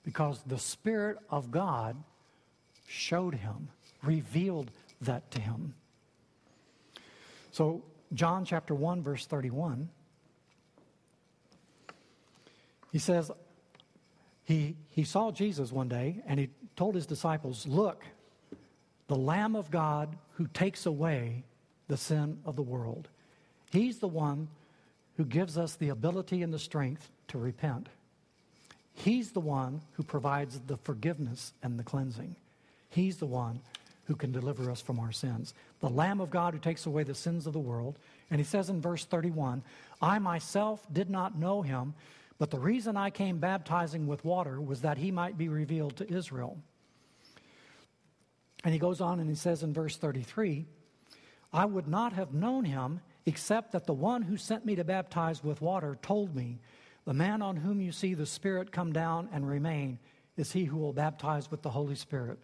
Because 0.04 0.42
the 0.46 0.58
Spirit 0.58 1.18
of 1.30 1.52
God 1.52 1.96
showed 2.88 3.36
him, 3.36 3.70
revealed 4.04 4.72
that 5.02 5.30
to 5.32 5.42
him. 5.42 5.76
So, 7.52 7.84
John 8.14 8.46
chapter 8.46 8.74
1, 8.74 9.04
verse 9.04 9.26
31, 9.26 9.90
he 12.92 12.98
says, 12.98 13.32
he, 14.50 14.76
he 14.90 15.04
saw 15.04 15.30
Jesus 15.30 15.72
one 15.72 15.90
day 15.90 16.24
and 16.26 16.40
he 16.40 16.50
told 16.76 16.96
his 16.96 17.06
disciples, 17.06 17.68
Look, 17.68 18.04
the 19.08 19.16
Lamb 19.16 19.56
of 19.56 19.70
God 19.70 20.18
who 20.32 20.48
takes 20.48 20.88
away 20.88 21.44
the 21.88 21.98
sin 21.98 22.40
of 22.46 22.56
the 22.56 22.64
world. 22.64 23.10
He's 23.72 24.00
the 24.00 24.08
one 24.08 24.48
who 25.18 25.26
gives 25.26 25.56
us 25.56 25.76
the 25.76 25.90
ability 25.90 26.42
and 26.42 26.52
the 26.52 26.58
strength 26.58 27.12
to 27.30 27.38
repent. 27.38 27.88
He's 28.94 29.32
the 29.32 29.40
one 29.40 29.82
who 29.94 30.04
provides 30.04 30.60
the 30.60 30.78
forgiveness 30.78 31.54
and 31.64 31.80
the 31.80 31.84
cleansing. 31.84 32.36
He's 32.90 33.18
the 33.18 33.26
one 33.26 33.62
who 34.06 34.16
can 34.16 34.32
deliver 34.32 34.70
us 34.70 34.82
from 34.82 35.00
our 35.00 35.12
sins. 35.12 35.54
The 35.80 35.90
Lamb 35.90 36.20
of 36.20 36.32
God 36.32 36.54
who 36.54 36.60
takes 36.60 36.86
away 36.86 37.04
the 37.04 37.16
sins 37.16 37.48
of 37.48 37.54
the 37.54 37.60
world. 37.60 37.98
And 38.30 38.40
he 38.40 38.44
says 38.44 38.70
in 38.70 38.82
verse 38.82 39.06
31 39.06 39.64
I 40.02 40.20
myself 40.20 40.86
did 40.92 41.10
not 41.10 41.38
know 41.38 41.62
him, 41.62 41.94
but 42.40 42.52
the 42.52 42.60
reason 42.60 42.98
I 42.98 43.10
came 43.10 43.38
baptizing 43.38 44.08
with 44.08 44.26
water 44.26 44.60
was 44.60 44.82
that 44.82 44.98
he 44.98 45.12
might 45.12 45.38
be 45.38 45.48
revealed 45.48 45.96
to 45.98 46.12
Israel. 46.12 46.58
And 48.64 48.74
he 48.74 48.80
goes 48.80 49.00
on 49.00 49.20
and 49.20 49.30
he 49.30 49.36
says 49.36 49.64
in 49.64 49.74
verse 49.74 49.96
33 49.96 50.66
I 51.54 51.66
would 51.66 51.88
not 51.88 52.14
have 52.14 52.34
known 52.34 52.66
him 52.66 53.02
except 53.26 53.72
that 53.72 53.86
the 53.86 53.94
one 53.94 54.24
who 54.24 54.38
sent 54.38 54.66
me 54.66 54.76
to 54.76 54.84
baptize 54.84 55.44
with 55.44 55.62
water 55.62 55.98
told 56.02 56.36
me 56.36 56.58
the 57.06 57.14
man 57.14 57.42
on 57.42 57.58
whom 57.58 57.82
you 57.82 57.92
see 57.92 58.14
the 58.14 58.26
Spirit 58.26 58.72
come 58.72 58.94
down 58.94 59.30
and 59.32 59.48
remain 59.48 60.00
is 60.38 60.52
he 60.52 60.66
who 60.66 60.78
will 60.78 60.94
baptize 60.94 61.52
with 61.52 61.62
the 61.62 61.70
Holy 61.70 61.96
Spirit. 61.96 62.40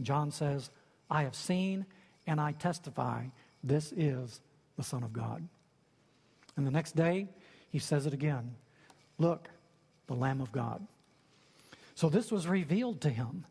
John 0.00 0.30
says, 0.30 0.70
I 1.10 1.22
have 1.22 1.34
seen 1.34 1.86
and 2.26 2.40
I 2.40 2.52
testify 2.52 3.24
this 3.62 3.92
is 3.92 4.40
the 4.76 4.82
Son 4.82 5.02
of 5.02 5.12
God. 5.12 5.46
And 6.56 6.66
the 6.66 6.70
next 6.70 6.96
day, 6.96 7.28
he 7.70 7.78
says 7.78 8.06
it 8.06 8.14
again 8.14 8.54
Look, 9.18 9.48
the 10.06 10.14
Lamb 10.14 10.40
of 10.40 10.52
God. 10.52 10.86
So 11.94 12.08
this 12.08 12.32
was 12.32 12.46
revealed 12.46 13.02
to 13.02 13.10
him. 13.10 13.44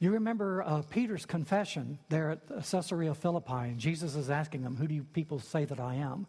You 0.00 0.10
remember 0.12 0.62
uh, 0.62 0.82
Peter's 0.82 1.24
confession 1.24 1.98
there 2.08 2.30
at 2.30 2.48
Caesarea 2.68 3.14
Philippi, 3.14 3.52
and 3.52 3.78
Jesus 3.78 4.16
is 4.16 4.30
asking 4.30 4.62
him, 4.62 4.76
Who 4.76 4.88
do 4.88 4.94
you 4.94 5.04
people 5.04 5.38
say 5.38 5.64
that 5.64 5.78
I 5.78 5.94
am? 5.94 6.26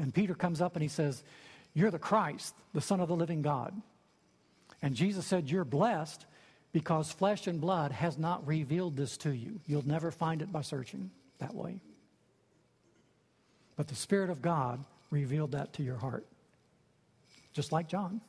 And 0.00 0.12
Peter 0.12 0.34
comes 0.34 0.60
up 0.60 0.74
and 0.74 0.82
he 0.82 0.88
says, 0.88 1.22
you're 1.74 1.90
the 1.90 1.98
Christ, 1.98 2.54
the 2.72 2.80
Son 2.80 3.00
of 3.00 3.08
the 3.08 3.16
living 3.16 3.42
God. 3.42 3.74
And 4.80 4.94
Jesus 4.94 5.26
said, 5.26 5.50
You're 5.50 5.64
blessed 5.64 6.24
because 6.72 7.10
flesh 7.10 7.46
and 7.46 7.60
blood 7.60 7.92
has 7.92 8.16
not 8.16 8.46
revealed 8.46 8.96
this 8.96 9.16
to 9.18 9.30
you. 9.30 9.60
You'll 9.66 9.86
never 9.86 10.10
find 10.10 10.40
it 10.40 10.52
by 10.52 10.62
searching 10.62 11.10
that 11.38 11.54
way. 11.54 11.80
But 13.76 13.88
the 13.88 13.96
Spirit 13.96 14.30
of 14.30 14.40
God 14.40 14.84
revealed 15.10 15.52
that 15.52 15.72
to 15.74 15.82
your 15.82 15.96
heart, 15.96 16.24
just 17.52 17.72
like 17.72 17.88
John. 17.88 18.20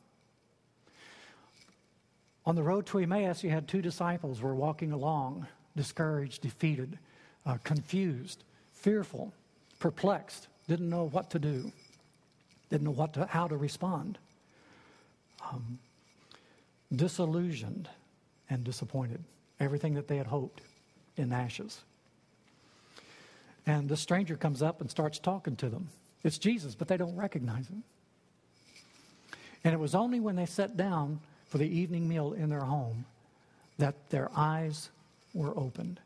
On 2.44 2.54
the 2.54 2.62
road 2.62 2.86
to 2.86 2.98
Emmaus, 2.98 3.42
you 3.42 3.50
had 3.50 3.66
two 3.66 3.82
disciples 3.82 4.40
were 4.40 4.54
walking 4.54 4.92
along, 4.92 5.46
discouraged, 5.76 6.42
defeated, 6.42 6.98
uh, 7.44 7.58
confused, 7.64 8.44
fearful, 8.72 9.32
perplexed, 9.78 10.46
didn't 10.68 10.88
know 10.88 11.08
what 11.08 11.30
to 11.30 11.38
do 11.38 11.72
didn't 12.70 12.84
know 12.84 12.90
what 12.90 13.14
to, 13.14 13.26
how 13.26 13.46
to 13.48 13.56
respond, 13.56 14.18
um, 15.50 15.78
disillusioned 16.94 17.88
and 18.50 18.64
disappointed. 18.64 19.22
Everything 19.60 19.94
that 19.94 20.08
they 20.08 20.16
had 20.16 20.26
hoped 20.26 20.60
in 21.16 21.32
ashes. 21.32 21.80
And 23.66 23.88
the 23.88 23.96
stranger 23.96 24.36
comes 24.36 24.62
up 24.62 24.80
and 24.80 24.90
starts 24.90 25.18
talking 25.18 25.56
to 25.56 25.68
them. 25.68 25.88
It's 26.22 26.38
Jesus, 26.38 26.74
but 26.74 26.88
they 26.88 26.96
don't 26.96 27.16
recognize 27.16 27.68
him. 27.68 27.82
And 29.64 29.72
it 29.72 29.78
was 29.78 29.94
only 29.94 30.20
when 30.20 30.36
they 30.36 30.46
sat 30.46 30.76
down 30.76 31.20
for 31.46 31.58
the 31.58 31.66
evening 31.66 32.08
meal 32.08 32.32
in 32.32 32.48
their 32.48 32.60
home 32.60 33.04
that 33.78 33.94
their 34.10 34.30
eyes 34.36 34.90
were 35.34 35.56
opened. 35.58 36.00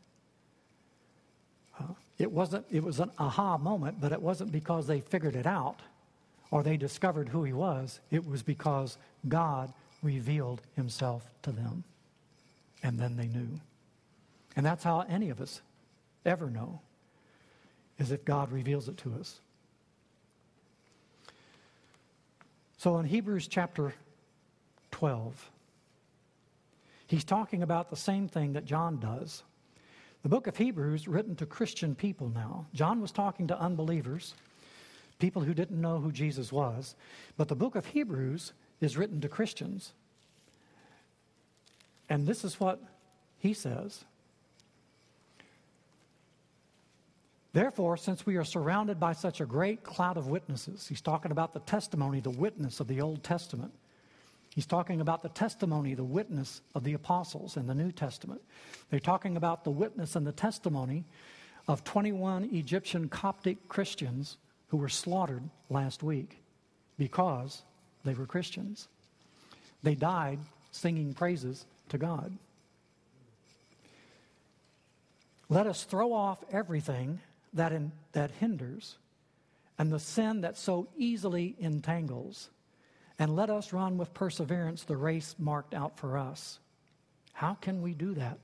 Uh, 1.79 1.93
it 2.17 2.31
wasn't 2.31 2.65
it 2.71 2.83
was 2.83 2.99
an 2.99 3.11
aha 3.17 3.57
moment, 3.57 4.01
but 4.01 4.11
it 4.11 4.21
wasn't 4.21 4.51
because 4.51 4.87
they 4.87 4.99
figured 4.99 5.35
it 5.35 5.45
out 5.45 5.81
or 6.51 6.61
they 6.61 6.77
discovered 6.77 7.29
who 7.29 7.43
he 7.43 7.53
was, 7.53 8.01
it 8.11 8.27
was 8.27 8.43
because 8.43 8.97
God 9.27 9.73
revealed 10.03 10.61
himself 10.75 11.29
to 11.43 11.51
them. 11.51 11.83
And 12.83 12.99
then 12.99 13.15
they 13.15 13.27
knew. 13.27 13.59
And 14.55 14.65
that's 14.65 14.83
how 14.83 15.05
any 15.07 15.29
of 15.29 15.39
us 15.39 15.61
ever 16.25 16.49
know, 16.49 16.81
is 17.97 18.11
if 18.11 18.25
God 18.25 18.51
reveals 18.51 18.89
it 18.89 18.97
to 18.97 19.13
us. 19.19 19.39
So 22.77 22.97
in 22.97 23.05
Hebrews 23.05 23.47
chapter 23.47 23.93
12, 24.91 25.51
he's 27.07 27.23
talking 27.23 27.63
about 27.63 27.89
the 27.89 27.95
same 27.95 28.27
thing 28.27 28.53
that 28.53 28.65
John 28.65 28.99
does. 28.99 29.43
The 30.23 30.29
book 30.29 30.47
of 30.47 30.57
Hebrews, 30.57 31.07
written 31.07 31.35
to 31.37 31.45
Christian 31.45 31.95
people 31.95 32.29
now. 32.29 32.65
John 32.73 33.01
was 33.01 33.11
talking 33.11 33.47
to 33.47 33.59
unbelievers 33.59 34.33
people 35.21 35.43
who 35.43 35.53
didn't 35.53 35.79
know 35.79 35.99
who 35.99 36.11
Jesus 36.11 36.51
was. 36.51 36.95
But 37.37 37.47
the 37.47 37.55
book 37.55 37.75
of 37.75 37.85
Hebrews 37.85 38.51
is 38.81 38.97
written 38.97 39.21
to 39.21 39.29
Christians. 39.29 39.93
And 42.09 42.27
this 42.27 42.43
is 42.43 42.59
what 42.59 42.81
he 43.37 43.53
says. 43.53 44.03
Therefore, 47.53 47.97
since 47.97 48.25
we 48.25 48.37
are 48.37 48.43
surrounded 48.43 48.99
by 48.99 49.13
such 49.13 49.41
a 49.41 49.45
great 49.45 49.83
cloud 49.83 50.17
of 50.17 50.27
witnesses, 50.27 50.87
he's 50.87 51.01
talking 51.01 51.31
about 51.31 51.53
the 51.53 51.59
testimony, 51.59 52.19
the 52.19 52.29
witness 52.29 52.79
of 52.79 52.87
the 52.87 53.01
Old 53.01 53.23
Testament. 53.23 53.73
He's 54.55 54.65
talking 54.65 55.01
about 55.01 55.21
the 55.21 55.29
testimony, 55.29 55.93
the 55.93 56.03
witness 56.03 56.61
of 56.75 56.83
the 56.83 56.93
apostles 56.93 57.57
in 57.57 57.67
the 57.67 57.75
New 57.75 57.91
Testament. 57.91 58.41
They're 58.89 58.99
talking 58.99 59.37
about 59.37 59.63
the 59.63 59.71
witness 59.71 60.15
and 60.15 60.25
the 60.25 60.31
testimony 60.31 61.05
of 61.67 61.83
21 61.83 62.49
Egyptian 62.53 63.07
Coptic 63.07 63.67
Christians 63.67 64.37
who 64.71 64.77
were 64.77 64.89
slaughtered 64.89 65.43
last 65.69 66.01
week 66.01 66.41
because 66.97 67.61
they 68.05 68.13
were 68.13 68.25
Christians. 68.25 68.87
They 69.83 69.95
died 69.95 70.39
singing 70.71 71.13
praises 71.13 71.65
to 71.89 71.97
God. 71.97 72.31
Let 75.49 75.67
us 75.67 75.83
throw 75.83 76.13
off 76.13 76.41
everything 76.49 77.19
that, 77.53 77.73
in, 77.73 77.91
that 78.13 78.31
hinders 78.31 78.95
and 79.77 79.91
the 79.91 79.99
sin 79.99 80.39
that 80.41 80.57
so 80.57 80.87
easily 80.95 81.53
entangles, 81.59 82.49
and 83.19 83.35
let 83.35 83.49
us 83.49 83.73
run 83.73 83.97
with 83.97 84.13
perseverance 84.13 84.83
the 84.83 84.95
race 84.95 85.35
marked 85.37 85.73
out 85.73 85.97
for 85.97 86.17
us. 86.17 86.59
How 87.33 87.55
can 87.55 87.81
we 87.81 87.93
do 87.93 88.13
that? 88.13 88.37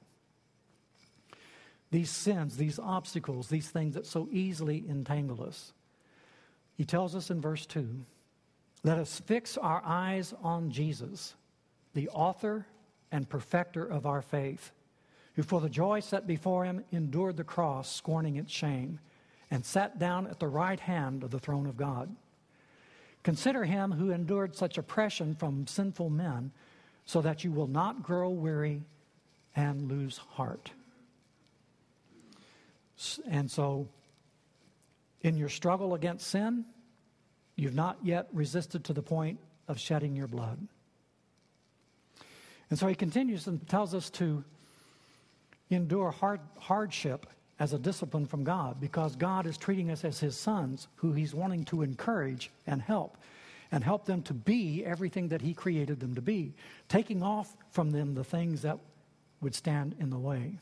These 1.89 2.09
sins, 2.09 2.57
these 2.57 2.79
obstacles, 2.79 3.47
these 3.47 3.69
things 3.69 3.95
that 3.95 4.05
so 4.05 4.27
easily 4.29 4.83
entangle 4.89 5.41
us. 5.41 5.71
He 6.77 6.85
tells 6.85 7.15
us 7.15 7.29
in 7.29 7.41
verse 7.41 7.65
2 7.65 8.05
let 8.83 8.99
us 8.99 9.19
fix 9.25 9.57
our 9.57 9.81
eyes 9.83 10.33
on 10.43 10.71
Jesus, 10.71 11.35
the 11.93 12.07
author 12.09 12.67
and 13.11 13.27
perfecter 13.27 13.83
of 13.83 14.05
our 14.05 14.21
faith, 14.21 14.71
who 15.35 15.43
for 15.43 15.59
the 15.59 15.69
joy 15.69 15.99
set 15.99 16.27
before 16.27 16.63
him 16.63 16.85
endured 16.91 17.37
the 17.37 17.43
cross, 17.43 17.91
scorning 17.91 18.37
its 18.37 18.51
shame, 18.51 18.99
and 19.49 19.65
sat 19.65 19.97
down 19.97 20.27
at 20.27 20.39
the 20.39 20.47
right 20.47 20.79
hand 20.79 21.23
of 21.23 21.31
the 21.31 21.39
throne 21.39 21.65
of 21.65 21.75
God. 21.75 22.15
Consider 23.23 23.65
him 23.65 23.91
who 23.91 24.11
endured 24.11 24.55
such 24.55 24.77
oppression 24.77 25.35
from 25.35 25.67
sinful 25.67 26.09
men, 26.09 26.51
so 27.05 27.21
that 27.21 27.43
you 27.43 27.51
will 27.51 27.67
not 27.67 28.03
grow 28.03 28.29
weary 28.29 28.83
and 29.55 29.89
lose 29.89 30.17
heart. 30.17 30.71
And 33.29 33.49
so, 33.49 33.87
in 35.21 35.37
your 35.37 35.49
struggle 35.49 35.93
against 35.93 36.27
sin, 36.27 36.65
You've 37.57 37.75
not 37.75 37.97
yet 38.03 38.27
resisted 38.31 38.85
to 38.85 38.93
the 38.93 39.01
point 39.01 39.39
of 39.67 39.79
shedding 39.79 40.15
your 40.15 40.27
blood. 40.27 40.59
And 42.69 42.77
so 42.77 42.87
he 42.87 42.95
continues 42.95 43.47
and 43.47 43.67
tells 43.67 43.95
us 43.95 44.09
to 44.11 44.43
endure 45.69 46.11
hard, 46.11 46.39
hardship 46.59 47.25
as 47.59 47.73
a 47.73 47.79
discipline 47.79 48.27
from 48.27 48.43
God 48.43 48.79
because 48.79 49.15
God 49.15 49.47
is 49.47 49.57
treating 49.57 49.89
us 49.89 50.05
as 50.05 50.19
his 50.19 50.37
sons 50.37 50.87
who 50.97 51.13
he's 51.13 51.33
wanting 51.33 51.65
to 51.65 51.81
encourage 51.81 52.51
and 52.67 52.79
help 52.81 53.17
and 53.71 53.83
help 53.83 54.05
them 54.05 54.21
to 54.23 54.33
be 54.33 54.85
everything 54.85 55.29
that 55.29 55.41
he 55.41 55.53
created 55.53 55.99
them 55.99 56.15
to 56.15 56.21
be, 56.21 56.53
taking 56.87 57.23
off 57.23 57.53
from 57.71 57.91
them 57.91 58.13
the 58.13 58.23
things 58.23 58.61
that 58.61 58.77
would 59.41 59.55
stand 59.55 59.95
in 59.99 60.09
the 60.09 60.17
way. 60.17 60.59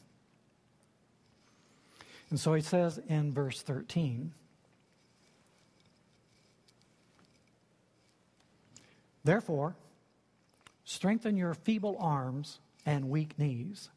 And 2.29 2.39
so 2.39 2.53
he 2.53 2.61
says 2.61 2.99
in 3.09 3.33
verse 3.33 3.61
13, 3.61 4.31
Therefore, 9.25 9.75
strengthen 10.85 11.35
your 11.35 11.55
feeble 11.55 11.97
arms 11.99 12.59
and 12.85 13.09
weak 13.09 13.37
knees. 13.39 13.89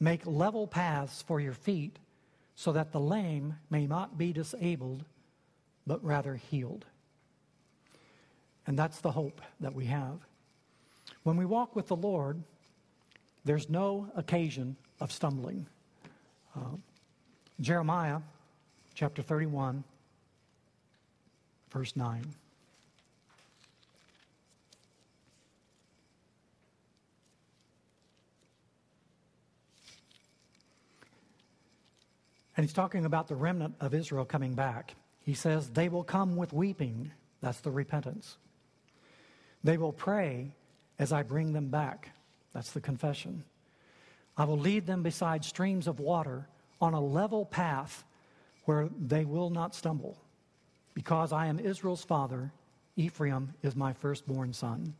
Make 0.00 0.26
level 0.26 0.66
paths 0.66 1.22
for 1.22 1.38
your 1.38 1.52
feet 1.52 1.98
so 2.54 2.72
that 2.72 2.90
the 2.90 2.98
lame 2.98 3.56
may 3.68 3.86
not 3.86 4.16
be 4.16 4.32
disabled, 4.32 5.04
but 5.86 6.02
rather 6.02 6.34
healed. 6.34 6.86
And 8.66 8.78
that's 8.78 9.00
the 9.00 9.12
hope 9.12 9.42
that 9.60 9.74
we 9.74 9.84
have. 9.84 10.18
When 11.24 11.36
we 11.36 11.44
walk 11.44 11.76
with 11.76 11.88
the 11.88 11.96
Lord, 11.96 12.42
there's 13.44 13.68
no 13.68 14.10
occasion 14.16 14.76
of 14.98 15.12
stumbling. 15.12 15.66
Uh, 16.56 16.76
Jeremiah 17.60 18.20
chapter 18.94 19.20
31, 19.20 19.84
verse 21.70 21.94
9. 21.94 22.24
And 32.58 32.64
he's 32.64 32.74
talking 32.74 33.04
about 33.04 33.28
the 33.28 33.36
remnant 33.36 33.76
of 33.80 33.94
Israel 33.94 34.24
coming 34.24 34.54
back. 34.54 34.96
He 35.20 35.34
says, 35.34 35.70
They 35.70 35.88
will 35.88 36.02
come 36.02 36.34
with 36.34 36.52
weeping. 36.52 37.12
That's 37.40 37.60
the 37.60 37.70
repentance. 37.70 38.36
They 39.62 39.76
will 39.76 39.92
pray 39.92 40.50
as 40.98 41.12
I 41.12 41.22
bring 41.22 41.52
them 41.52 41.68
back. 41.68 42.10
That's 42.52 42.72
the 42.72 42.80
confession. 42.80 43.44
I 44.36 44.42
will 44.42 44.58
lead 44.58 44.86
them 44.86 45.04
beside 45.04 45.44
streams 45.44 45.86
of 45.86 46.00
water 46.00 46.48
on 46.80 46.94
a 46.94 47.00
level 47.00 47.44
path 47.44 48.02
where 48.64 48.88
they 49.06 49.24
will 49.24 49.50
not 49.50 49.72
stumble. 49.72 50.18
Because 50.94 51.32
I 51.32 51.46
am 51.46 51.60
Israel's 51.60 52.02
father, 52.02 52.50
Ephraim 52.96 53.54
is 53.62 53.76
my 53.76 53.92
firstborn 53.92 54.52
son. 54.52 54.94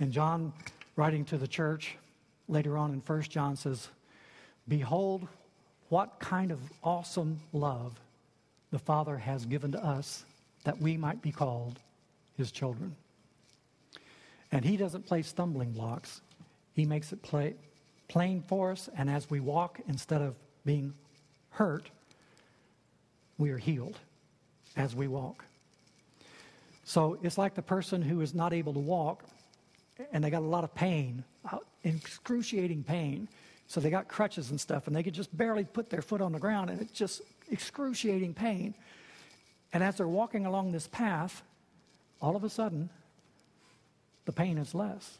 And 0.00 0.12
John, 0.12 0.52
writing 0.96 1.24
to 1.26 1.38
the 1.38 1.48
church 1.48 1.96
later 2.46 2.76
on 2.76 2.92
in 2.92 3.00
1 3.00 3.22
John, 3.22 3.56
says, 3.56 3.88
Behold, 4.68 5.26
what 5.88 6.18
kind 6.18 6.50
of 6.50 6.60
awesome 6.82 7.40
love 7.52 7.98
the 8.70 8.78
Father 8.78 9.16
has 9.16 9.46
given 9.46 9.72
to 9.72 9.84
us 9.84 10.24
that 10.64 10.80
we 10.80 10.96
might 10.96 11.22
be 11.22 11.32
called 11.32 11.78
his 12.36 12.50
children. 12.50 12.94
And 14.52 14.64
he 14.64 14.76
doesn't 14.76 15.06
play 15.06 15.22
stumbling 15.22 15.72
blocks, 15.72 16.20
he 16.74 16.84
makes 16.84 17.12
it 17.12 17.22
play, 17.22 17.54
plain 18.08 18.42
for 18.46 18.72
us. 18.72 18.88
And 18.96 19.10
as 19.10 19.28
we 19.30 19.40
walk, 19.40 19.80
instead 19.88 20.22
of 20.22 20.34
being 20.64 20.94
hurt, 21.50 21.90
we 23.36 23.50
are 23.50 23.58
healed 23.58 23.98
as 24.76 24.94
we 24.94 25.08
walk. 25.08 25.44
So 26.84 27.18
it's 27.22 27.36
like 27.36 27.54
the 27.54 27.62
person 27.62 28.00
who 28.00 28.20
is 28.20 28.34
not 28.34 28.52
able 28.52 28.72
to 28.72 28.78
walk 28.78 29.24
and 30.12 30.22
they 30.22 30.30
got 30.30 30.42
a 30.42 30.46
lot 30.46 30.64
of 30.64 30.74
pain, 30.74 31.24
uh, 31.50 31.58
excruciating 31.84 32.84
pain. 32.84 33.28
So 33.68 33.80
they 33.80 33.90
got 33.90 34.08
crutches 34.08 34.50
and 34.50 34.60
stuff, 34.60 34.86
and 34.86 34.96
they 34.96 35.02
could 35.02 35.14
just 35.14 35.34
barely 35.36 35.64
put 35.64 35.90
their 35.90 36.02
foot 36.02 36.20
on 36.20 36.32
the 36.32 36.38
ground, 36.38 36.70
and 36.70 36.80
it's 36.80 36.92
just 36.92 37.20
excruciating 37.50 38.34
pain. 38.34 38.74
And 39.72 39.82
as 39.82 39.96
they're 39.96 40.08
walking 40.08 40.46
along 40.46 40.72
this 40.72 40.86
path, 40.86 41.42
all 42.20 42.34
of 42.34 42.44
a 42.44 42.48
sudden, 42.48 42.88
the 44.24 44.32
pain 44.32 44.56
is 44.56 44.74
less. 44.74 45.18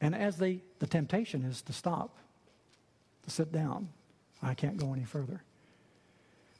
And 0.00 0.14
as 0.14 0.38
they, 0.38 0.60
the 0.80 0.86
temptation 0.86 1.44
is 1.44 1.62
to 1.62 1.72
stop, 1.72 2.16
to 3.24 3.30
sit 3.30 3.52
down. 3.52 3.88
I 4.42 4.54
can't 4.54 4.76
go 4.76 4.92
any 4.92 5.04
further. 5.04 5.42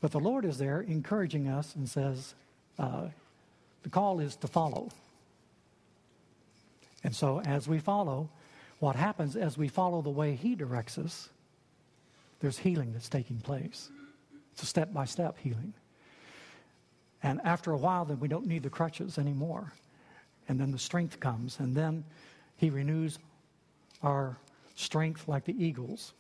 But 0.01 0.13
the 0.13 0.21
Lord 0.21 0.45
is 0.45 0.59
there 0.59 0.81
encouraging 0.81 1.49
us 1.49 1.75
and 1.75 1.89
says, 1.89 2.35
uh, 2.79 3.09
the 3.83 3.89
call 3.89 4.21
is 4.21 4.37
to 4.37 4.47
follow. 4.47 4.91
And 7.03 7.15
so 7.15 7.41
as 7.41 7.67
we 7.67 7.79
follow, 7.79 8.29
what 8.81 8.97
happens 8.97 9.37
as 9.37 9.57
we 9.57 9.69
follow 9.69 10.03
the 10.03 10.11
way 10.11 10.35
He 10.35 10.55
directs 10.55 10.99
us, 10.99 11.29
there's 12.41 12.59
healing 12.59 12.93
that's 12.93 13.09
taking 13.09 13.39
place. 13.39 13.91
It's 14.53 14.63
a 14.63 14.67
step 14.67 14.93
by 14.93 15.05
step 15.05 15.39
healing. 15.39 15.75
And 17.23 17.41
after 17.45 17.73
a 17.73 17.77
while, 17.77 18.07
then 18.07 18.19
we 18.19 18.29
don't 18.29 18.47
need 18.47 18.63
the 18.63 18.71
crutches 18.71 19.19
anymore. 19.19 19.73
And 20.49 20.59
then 20.59 20.73
the 20.73 20.79
strength 20.79 21.21
comes, 21.21 21.61
and 21.61 21.77
then 21.77 22.05
He 22.57 22.71
renews 22.71 23.19
our 24.03 24.37
strength 24.75 25.29
like 25.29 25.45
the 25.45 25.65
eagles 25.65 26.15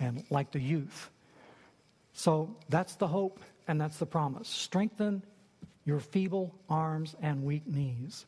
and 0.00 0.24
like 0.28 0.50
the 0.50 0.60
youth. 0.60 1.10
So 2.12 2.54
that's 2.68 2.96
the 2.96 3.06
hope 3.06 3.40
and 3.68 3.80
that's 3.80 3.98
the 3.98 4.06
promise. 4.06 4.48
Strengthen 4.48 5.22
your 5.84 6.00
feeble 6.00 6.54
arms 6.68 7.14
and 7.22 7.44
weak 7.44 7.66
knees. 7.66 8.26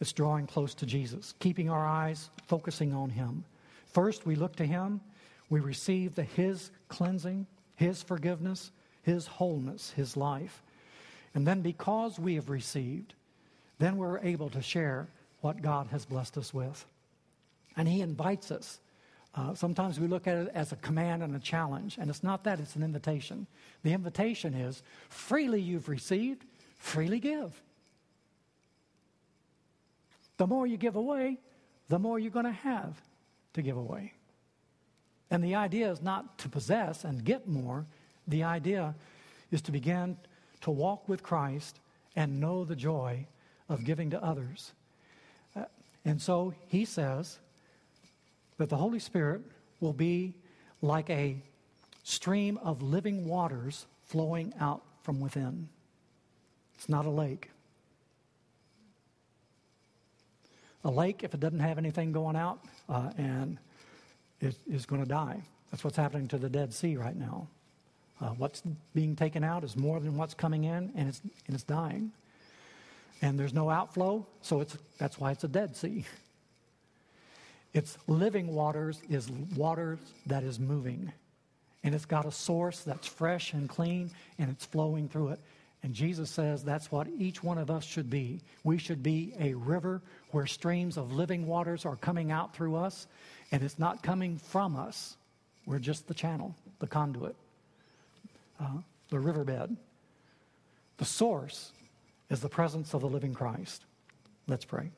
It's 0.00 0.12
drawing 0.12 0.46
close 0.46 0.74
to 0.74 0.86
Jesus, 0.86 1.34
keeping 1.38 1.70
our 1.70 1.86
eyes 1.86 2.30
focusing 2.46 2.92
on 2.92 3.10
Him. 3.10 3.44
First, 3.92 4.26
we 4.26 4.34
look 4.34 4.56
to 4.56 4.66
Him, 4.66 5.00
we 5.48 5.60
receive 5.60 6.14
the, 6.14 6.22
His 6.22 6.70
cleansing, 6.88 7.46
His 7.76 8.02
forgiveness, 8.02 8.72
His 9.02 9.26
wholeness, 9.26 9.90
His 9.90 10.16
life. 10.16 10.62
And 11.34 11.46
then, 11.46 11.62
because 11.62 12.18
we 12.18 12.34
have 12.34 12.50
received, 12.50 13.14
then 13.78 13.96
we're 13.96 14.18
able 14.18 14.50
to 14.50 14.62
share 14.62 15.08
what 15.40 15.62
God 15.62 15.86
has 15.88 16.04
blessed 16.04 16.36
us 16.36 16.52
with. 16.52 16.84
And 17.76 17.88
He 17.88 18.00
invites 18.00 18.50
us. 18.50 18.80
Uh, 19.34 19.54
sometimes 19.54 20.00
we 20.00 20.08
look 20.08 20.26
at 20.26 20.38
it 20.38 20.50
as 20.54 20.72
a 20.72 20.76
command 20.76 21.22
and 21.22 21.36
a 21.36 21.38
challenge, 21.38 21.98
and 21.98 22.08
it's 22.08 22.22
not 22.22 22.44
that, 22.44 22.58
it's 22.58 22.74
an 22.74 22.82
invitation. 22.82 23.46
The 23.82 23.92
invitation 23.92 24.54
is 24.54 24.82
freely 25.10 25.60
you've 25.60 25.88
received, 25.88 26.44
freely 26.78 27.20
give. 27.20 27.62
The 30.36 30.46
more 30.46 30.66
you 30.66 30.76
give 30.76 30.96
away, 30.96 31.38
the 31.88 31.98
more 31.98 32.18
you're 32.18 32.30
going 32.30 32.46
to 32.46 32.52
have 32.52 33.00
to 33.54 33.62
give 33.62 33.76
away. 33.76 34.12
And 35.30 35.42
the 35.42 35.54
idea 35.54 35.90
is 35.90 36.02
not 36.02 36.38
to 36.38 36.48
possess 36.48 37.04
and 37.04 37.24
get 37.24 37.48
more. 37.48 37.86
The 38.28 38.44
idea 38.44 38.94
is 39.50 39.62
to 39.62 39.72
begin 39.72 40.16
to 40.62 40.70
walk 40.70 41.08
with 41.08 41.22
Christ 41.22 41.80
and 42.14 42.40
know 42.40 42.64
the 42.64 42.76
joy 42.76 43.26
of 43.68 43.84
giving 43.84 44.10
to 44.10 44.22
others. 44.22 44.72
Uh, 45.54 45.64
and 46.04 46.20
so 46.20 46.54
he 46.68 46.84
says 46.84 47.38
that 48.58 48.68
the 48.68 48.76
Holy 48.76 48.98
Spirit 48.98 49.42
will 49.80 49.92
be 49.92 50.34
like 50.80 51.10
a 51.10 51.42
stream 52.02 52.58
of 52.58 52.82
living 52.82 53.26
waters 53.26 53.86
flowing 54.04 54.54
out 54.60 54.82
from 55.02 55.20
within. 55.20 55.68
It's 56.74 56.88
not 56.88 57.06
a 57.06 57.10
lake. 57.10 57.50
A 60.86 60.90
lake, 60.90 61.24
if 61.24 61.34
it 61.34 61.40
doesn't 61.40 61.58
have 61.58 61.78
anything 61.78 62.12
going 62.12 62.36
out, 62.36 62.60
uh, 62.88 63.10
and 63.18 63.58
it 64.40 64.56
is 64.70 64.86
going 64.86 65.02
to 65.02 65.08
die. 65.08 65.42
That's 65.70 65.82
what's 65.82 65.96
happening 65.96 66.28
to 66.28 66.38
the 66.38 66.48
Dead 66.48 66.72
Sea 66.72 66.96
right 66.96 67.16
now. 67.16 67.48
Uh, 68.20 68.28
what's 68.30 68.62
being 68.94 69.16
taken 69.16 69.42
out 69.42 69.64
is 69.64 69.76
more 69.76 69.98
than 69.98 70.16
what's 70.16 70.32
coming 70.32 70.62
in, 70.62 70.92
and 70.94 71.08
it's, 71.08 71.20
and 71.46 71.54
it's 71.54 71.64
dying. 71.64 72.12
And 73.20 73.36
there's 73.36 73.52
no 73.52 73.68
outflow, 73.68 74.24
so 74.42 74.60
it's, 74.60 74.78
that's 74.96 75.18
why 75.18 75.32
it's 75.32 75.42
a 75.44 75.48
Dead 75.48 75.76
Sea. 75.76 76.04
It's 77.74 77.98
living 78.06 78.54
waters 78.54 79.02
is 79.10 79.30
waters 79.54 79.98
that 80.24 80.42
is 80.44 80.58
moving. 80.58 81.12
And 81.84 81.94
it's 81.94 82.06
got 82.06 82.24
a 82.24 82.32
source 82.32 82.80
that's 82.80 83.06
fresh 83.06 83.52
and 83.52 83.68
clean, 83.68 84.10
and 84.38 84.48
it's 84.48 84.64
flowing 84.64 85.10
through 85.10 85.32
it. 85.32 85.40
And 85.86 85.94
Jesus 85.94 86.30
says 86.30 86.64
that's 86.64 86.90
what 86.90 87.06
each 87.16 87.44
one 87.44 87.58
of 87.58 87.70
us 87.70 87.84
should 87.84 88.10
be. 88.10 88.40
We 88.64 88.76
should 88.76 89.04
be 89.04 89.32
a 89.38 89.54
river 89.54 90.02
where 90.32 90.44
streams 90.44 90.96
of 90.96 91.12
living 91.12 91.46
waters 91.46 91.84
are 91.84 91.94
coming 91.94 92.32
out 92.32 92.56
through 92.56 92.74
us, 92.74 93.06
and 93.52 93.62
it's 93.62 93.78
not 93.78 94.02
coming 94.02 94.36
from 94.36 94.74
us. 94.74 95.16
We're 95.64 95.78
just 95.78 96.08
the 96.08 96.12
channel, 96.12 96.56
the 96.80 96.88
conduit, 96.88 97.36
uh, 98.58 98.78
the 99.10 99.20
riverbed. 99.20 99.76
The 100.96 101.04
source 101.04 101.70
is 102.30 102.40
the 102.40 102.48
presence 102.48 102.92
of 102.92 103.02
the 103.02 103.08
living 103.08 103.32
Christ. 103.32 103.84
Let's 104.48 104.64
pray. 104.64 104.90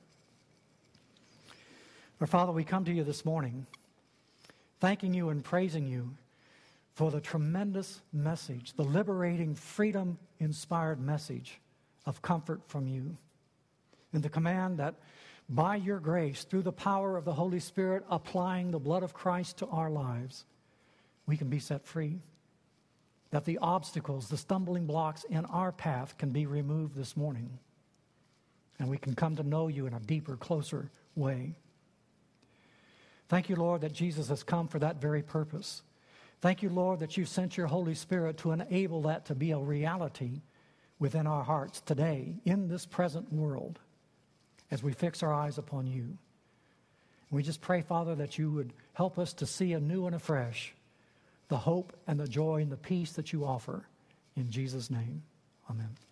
Our 2.19 2.27
Father, 2.27 2.53
we 2.53 2.65
come 2.65 2.87
to 2.87 2.93
you 2.95 3.05
this 3.05 3.27
morning 3.27 3.67
thanking 4.81 5.13
you 5.13 5.29
and 5.29 5.45
praising 5.45 5.87
you 5.87 6.17
for 6.99 7.13
the 7.13 7.21
tremendous 7.21 8.01
message, 8.13 8.73
the 8.73 8.83
liberating, 8.83 9.55
freedom 9.55 10.19
inspired 10.41 11.01
message 11.01 11.61
of 12.07 12.21
comfort 12.23 12.61
from 12.67 12.89
you. 12.89 13.17
And 14.13 14.21
the 14.21 14.29
command 14.29 14.81
that 14.81 14.97
by 15.49 15.77
your 15.77 16.01
grace, 16.01 16.43
through 16.43 16.63
the 16.63 16.73
power 16.73 17.17
of 17.17 17.25
the 17.25 17.33
Holy 17.33 17.61
Spirit, 17.61 18.05
applying 18.11 18.73
the 18.73 18.81
blood 18.81 19.05
of 19.05 19.15
Christ 19.15 19.59
to 19.59 19.69
our 19.69 19.89
lives, 19.89 20.45
we 21.25 21.37
can 21.37 21.49
be 21.49 21.61
set 21.61 21.87
free. 21.87 22.19
That 23.31 23.45
the 23.45 23.59
obstacles, 23.59 24.29
the 24.29 24.37
stumbling 24.37 24.87
blocks 24.87 25.23
in 25.23 25.45
our 25.45 25.71
path 25.71 26.19
can 26.19 26.31
be 26.31 26.47
removed 26.47 26.97
this 26.97 27.17
morning. 27.17 27.61
And 28.81 28.89
we 28.89 28.99
can 28.99 29.15
come 29.15 29.37
to 29.37 29.45
know 29.45 29.69
you 29.69 29.87
in 29.87 29.95
a 29.95 30.01
deeper, 30.01 30.37
closer 30.37 30.91
way. 31.15 31.55
Thank 33.29 33.49
you, 33.49 33.55
Lord, 33.55 33.83
that 33.83 33.93
Jesus 33.93 34.31
has 34.31 34.43
come 34.43 34.67
for 34.67 34.81
that 34.81 35.01
very 35.01 35.23
purpose. 35.23 35.83
Thank 36.41 36.63
you, 36.63 36.69
Lord, 36.69 37.01
that 37.01 37.17
you 37.17 37.25
sent 37.25 37.57
your 37.57 37.67
Holy 37.67 37.95
Spirit 37.95 38.39
to 38.39 38.53
enable 38.53 39.03
that 39.03 39.27
to 39.27 39.35
be 39.35 39.51
a 39.51 39.59
reality 39.59 40.43
within 40.99 41.27
our 41.27 41.45
hearts 41.45 41.81
today, 41.81 42.35
in 42.45 42.69
this 42.69 42.87
present 42.87 43.33
world, 43.33 43.79
as 44.71 44.83
we 44.83 44.93
fix 44.93 45.23
our 45.23 45.33
eyes 45.33 45.59
upon 45.59 45.87
you. 45.87 46.19
We 47.31 47.43
just 47.43 47.61
pray, 47.61 47.83
Father, 47.83 48.15
that 48.17 48.39
you 48.39 48.51
would 48.51 48.73
help 48.95 49.19
us 49.19 49.33
to 49.35 49.47
see 49.47 49.73
anew 49.73 50.07
and 50.07 50.17
afresh 50.17 50.75
the 51.49 51.57
hope 51.57 51.97
and 52.07 52.19
the 52.19 52.29
joy 52.29 52.63
and 52.63 52.71
the 52.71 52.77
peace 52.77 53.13
that 53.13 53.33
you 53.33 53.45
offer. 53.45 53.87
In 54.37 54.51
Jesus' 54.51 54.91
name, 54.91 55.23
amen. 55.71 56.08